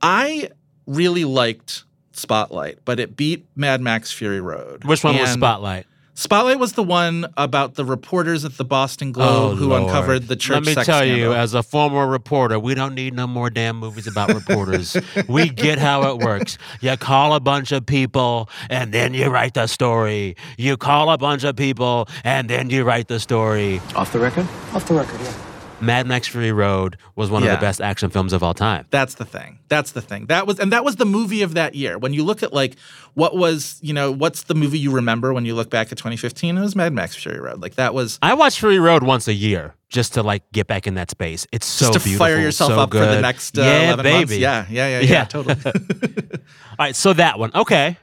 I 0.00 0.50
really 0.88 1.24
liked 1.24 1.84
Spotlight, 2.12 2.78
but 2.84 2.98
it 2.98 3.16
beat 3.16 3.46
Mad 3.54 3.80
Max 3.80 4.10
Fury 4.10 4.40
Road. 4.40 4.82
Which 4.84 5.04
one 5.04 5.16
was 5.16 5.30
Spotlight? 5.30 5.86
Spotlight 6.14 6.58
was 6.58 6.72
the 6.72 6.82
one 6.82 7.26
about 7.36 7.76
the 7.76 7.84
reporters 7.84 8.44
at 8.44 8.56
the 8.56 8.64
Boston 8.64 9.12
Globe 9.12 9.52
oh, 9.52 9.54
who 9.54 9.66
Oh, 9.66 9.68
Lord. 9.68 9.82
uncovered 9.84 10.26
the 10.26 10.34
church 10.34 10.54
Let 10.56 10.64
me 10.64 10.74
sex 10.74 10.84
tell 10.86 11.04
you, 11.04 11.32
as 11.32 11.54
a 11.54 11.62
former 11.62 12.08
reporter, 12.08 12.58
we 12.58 12.74
don't 12.74 12.96
need 12.96 13.14
no 13.14 13.28
more 13.28 13.50
damn 13.50 13.78
movies 13.78 14.08
about 14.08 14.34
reporters. 14.34 14.96
we 15.28 15.48
get 15.48 15.78
how 15.78 16.10
it 16.10 16.18
works. 16.18 16.58
You 16.80 16.96
call 16.96 17.34
a 17.34 17.40
bunch 17.40 17.70
of 17.70 17.86
people 17.86 18.50
and 18.68 18.92
then 18.92 19.14
you 19.14 19.28
write 19.28 19.54
the 19.54 19.68
story. 19.68 20.34
You 20.56 20.76
call 20.76 21.08
a 21.12 21.18
bunch 21.18 21.44
of 21.44 21.54
people 21.54 22.08
and 22.24 22.50
then 22.50 22.68
you 22.68 22.82
write 22.82 23.06
the 23.06 23.20
story. 23.20 23.80
Off 23.94 24.12
the 24.12 24.18
record? 24.18 24.48
Off 24.74 24.88
the 24.88 24.94
record, 24.94 25.20
yeah. 25.20 25.32
Mad 25.80 26.06
Max 26.06 26.28
Fury 26.28 26.52
Road 26.52 26.96
was 27.16 27.30
one 27.30 27.42
of 27.42 27.48
the 27.48 27.56
best 27.56 27.80
action 27.80 28.10
films 28.10 28.32
of 28.32 28.42
all 28.42 28.54
time. 28.54 28.86
That's 28.90 29.14
the 29.14 29.24
thing. 29.24 29.58
That's 29.68 29.92
the 29.92 30.00
thing. 30.00 30.26
That 30.26 30.46
was 30.46 30.58
and 30.58 30.72
that 30.72 30.84
was 30.84 30.96
the 30.96 31.06
movie 31.06 31.42
of 31.42 31.54
that 31.54 31.74
year. 31.74 31.98
When 31.98 32.12
you 32.12 32.24
look 32.24 32.42
at 32.42 32.52
like 32.52 32.76
what 33.14 33.36
was, 33.36 33.78
you 33.82 33.92
know, 33.92 34.10
what's 34.10 34.44
the 34.44 34.54
movie 34.54 34.78
you 34.78 34.90
remember 34.90 35.32
when 35.32 35.44
you 35.44 35.54
look 35.54 35.70
back 35.70 35.92
at 35.92 35.98
2015? 35.98 36.56
It 36.56 36.60
was 36.60 36.74
Mad 36.74 36.92
Max 36.92 37.14
Fury 37.16 37.40
Road. 37.40 37.60
Like 37.60 37.76
that 37.76 37.94
was 37.94 38.18
I 38.22 38.34
watch 38.34 38.58
Fury 38.58 38.78
Road 38.78 39.02
once 39.02 39.28
a 39.28 39.34
year 39.34 39.74
just 39.88 40.14
to 40.14 40.22
like 40.22 40.50
get 40.52 40.66
back 40.66 40.86
in 40.86 40.94
that 40.94 41.10
space. 41.10 41.46
It's 41.52 41.66
so 41.66 41.86
just 41.86 41.98
to 41.98 42.04
beautiful, 42.04 42.26
fire 42.26 42.38
yourself 42.38 42.72
so 42.72 42.80
up 42.80 42.90
for 42.92 42.98
the 42.98 43.06
good. 43.06 43.22
next 43.22 43.58
uh, 43.58 43.62
yeah, 43.62 43.94
11 43.94 44.02
baby. 44.02 44.18
months. 44.18 44.38
Yeah, 44.38 44.66
yeah, 44.70 45.00
yeah, 45.00 45.00
yeah, 45.12 45.24
totally. 45.24 45.56
All 45.64 46.40
right, 46.78 46.96
so 46.96 47.12
that 47.12 47.38
one. 47.38 47.50
Okay. 47.54 47.98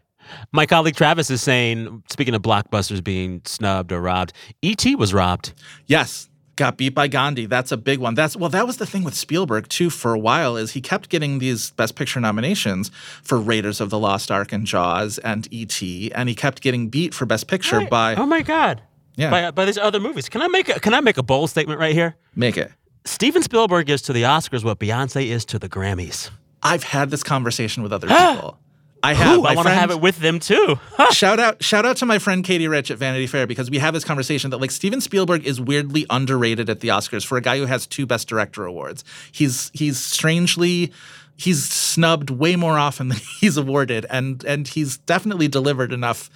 My 0.51 0.65
colleague 0.65 0.95
Travis 0.95 1.29
is 1.29 1.43
saying, 1.43 2.03
speaking 2.09 2.33
of 2.33 2.41
blockbusters 2.41 3.03
being 3.03 3.41
snubbed 3.45 3.91
or 3.91 4.01
robbed, 4.01 4.33
E.T. 4.63 4.95
was 4.95 5.13
robbed. 5.13 5.53
Yes. 5.85 6.29
Got 6.55 6.77
beat 6.77 6.89
by 6.89 7.07
Gandhi. 7.07 7.45
That's 7.45 7.71
a 7.71 7.77
big 7.77 7.99
one. 7.99 8.15
That's 8.15 8.35
well, 8.35 8.49
that 8.49 8.65
was 8.67 8.77
the 8.77 8.85
thing 8.85 9.03
with 9.03 9.13
Spielberg 9.13 9.67
too 9.69 9.89
for 9.89 10.13
a 10.13 10.19
while 10.19 10.57
is 10.57 10.71
he 10.71 10.81
kept 10.81 11.09
getting 11.09 11.39
these 11.39 11.71
Best 11.71 11.95
Picture 11.95 12.19
nominations 12.19 12.91
for 13.23 13.39
Raiders 13.39 13.81
of 13.81 13.89
the 13.89 13.99
Lost 13.99 14.31
Ark 14.31 14.51
and 14.51 14.65
Jaws 14.65 15.17
and 15.19 15.47
E.T. 15.51 16.11
and 16.13 16.29
he 16.29 16.35
kept 16.35 16.61
getting 16.61 16.89
beat 16.89 17.13
for 17.13 17.25
Best 17.25 17.47
Picture 17.47 17.85
by 17.87 18.15
Oh 18.15 18.25
my 18.25 18.41
God. 18.41 18.81
Yeah. 19.15 19.31
By, 19.31 19.51
by 19.51 19.65
these 19.65 19.77
other 19.77 19.99
movies. 19.99 20.27
Can 20.27 20.41
I 20.41 20.47
make 20.47 20.67
a, 20.69 20.79
can 20.79 20.93
I 20.93 20.99
make 20.99 21.17
a 21.17 21.23
bold 21.23 21.49
statement 21.49 21.79
right 21.79 21.93
here? 21.93 22.15
Make 22.35 22.57
it. 22.57 22.71
Steven 23.05 23.41
Spielberg 23.43 23.89
is 23.89 24.01
to 24.03 24.13
the 24.13 24.23
Oscars 24.23 24.63
what 24.63 24.79
Beyonce 24.79 25.27
is 25.27 25.45
to 25.45 25.59
the 25.59 25.69
Grammys. 25.69 26.31
I've 26.63 26.83
had 26.83 27.11
this 27.11 27.23
conversation 27.23 27.83
with 27.83 27.93
other 27.93 28.07
people. 28.35 28.57
I 29.05 29.13
have. 29.13 29.37
Ooh, 29.37 29.43
I 29.43 29.53
want 29.53 29.67
to 29.67 29.73
have 29.73 29.91
it 29.91 30.01
with 30.01 30.17
them 30.19 30.39
too. 30.39 30.79
shout 31.11 31.39
out 31.39 31.63
shout 31.63 31.85
out 31.85 31.97
to 31.97 32.05
my 32.05 32.17
friend 32.17 32.43
Katey 32.43 32.67
Rich 32.69 32.89
at 32.89 32.97
Vanity 32.97 33.27
Fair 33.27 33.45
because 33.45 33.69
we 33.69 33.77
have 33.77 33.93
this 33.93 34.03
conversation 34.03 34.49
that 34.49 34.57
like 34.57 34.71
Steven 34.71 34.99
Spielberg 34.99 35.45
is 35.45 35.61
weirdly 35.61 36.05
underrated 36.09 36.69
at 36.69 36.79
the 36.79 36.87
Oscars 36.87 37.25
for 37.25 37.37
a 37.37 37.41
guy 37.41 37.57
who 37.57 37.65
has 37.65 37.85
two 37.85 38.05
best 38.05 38.27
director 38.27 38.65
awards. 38.65 39.03
He's 39.31 39.69
he's 39.73 39.99
strangely 39.99 40.91
he's 41.37 41.63
snubbed 41.69 42.29
way 42.29 42.55
more 42.55 42.79
often 42.79 43.07
than 43.09 43.19
he's 43.39 43.57
awarded 43.57 44.05
and 44.09 44.43
and 44.45 44.67
he's 44.67 44.97
definitely 44.97 45.47
delivered 45.47 45.93
enough 45.93 46.29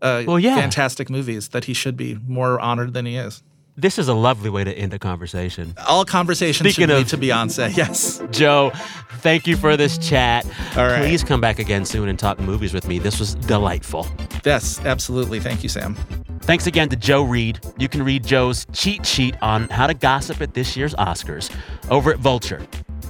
uh, 0.00 0.24
Well, 0.26 0.38
yeah. 0.38 0.56
fantastic 0.56 1.10
movies 1.10 1.48
that 1.48 1.64
he 1.64 1.74
should 1.74 1.96
be 1.96 2.18
more 2.26 2.58
honored 2.60 2.94
than 2.94 3.04
he 3.06 3.16
is. 3.16 3.42
This 3.76 3.98
is 3.98 4.06
a 4.06 4.14
lovely 4.14 4.50
way 4.50 4.62
to 4.62 4.72
end 4.72 4.94
a 4.94 5.00
conversation. 5.00 5.74
All 5.88 6.04
conversations 6.04 6.68
Speaking 6.68 6.88
should 6.88 6.96
lead 6.96 7.08
to 7.08 7.18
Beyonce. 7.18 7.76
Yes. 7.76 8.22
Joe, 8.30 8.70
thank 9.18 9.48
you 9.48 9.56
for 9.56 9.76
this 9.76 9.98
chat. 9.98 10.46
All 10.76 10.86
right. 10.86 11.00
Please 11.00 11.24
come 11.24 11.40
back 11.40 11.58
again 11.58 11.84
soon 11.84 12.08
and 12.08 12.16
talk 12.16 12.38
movies 12.38 12.72
with 12.72 12.86
me. 12.86 13.00
This 13.00 13.18
was 13.18 13.34
delightful. 13.34 14.06
Yes, 14.44 14.78
absolutely. 14.84 15.40
Thank 15.40 15.64
you, 15.64 15.68
Sam. 15.68 15.96
Thanks 16.42 16.68
again 16.68 16.88
to 16.90 16.96
Joe 16.96 17.22
Reed. 17.24 17.58
You 17.76 17.88
can 17.88 18.04
read 18.04 18.24
Joe's 18.24 18.64
cheat 18.72 19.04
sheet 19.04 19.34
on 19.42 19.68
how 19.70 19.88
to 19.88 19.94
gossip 19.94 20.40
at 20.40 20.54
this 20.54 20.76
year's 20.76 20.94
Oscars 20.94 21.50
over 21.90 22.12
at 22.12 22.18
Vulture. 22.20 22.64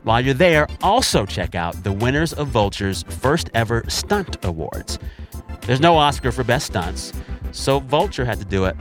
While 0.04 0.22
you're 0.22 0.34
there, 0.34 0.66
also 0.82 1.26
check 1.26 1.54
out 1.54 1.82
the 1.82 1.92
winners 1.92 2.32
of 2.32 2.48
Vulture's 2.48 3.02
first 3.02 3.50
ever 3.52 3.84
Stunt 3.88 4.42
Awards. 4.44 4.98
There's 5.62 5.80
no 5.80 5.96
Oscar 5.96 6.30
for 6.32 6.44
Best 6.44 6.66
Stunts, 6.66 7.12
so 7.52 7.80
Vulture 7.80 8.24
had 8.24 8.38
to 8.38 8.44
do 8.44 8.64
it. 8.64 8.76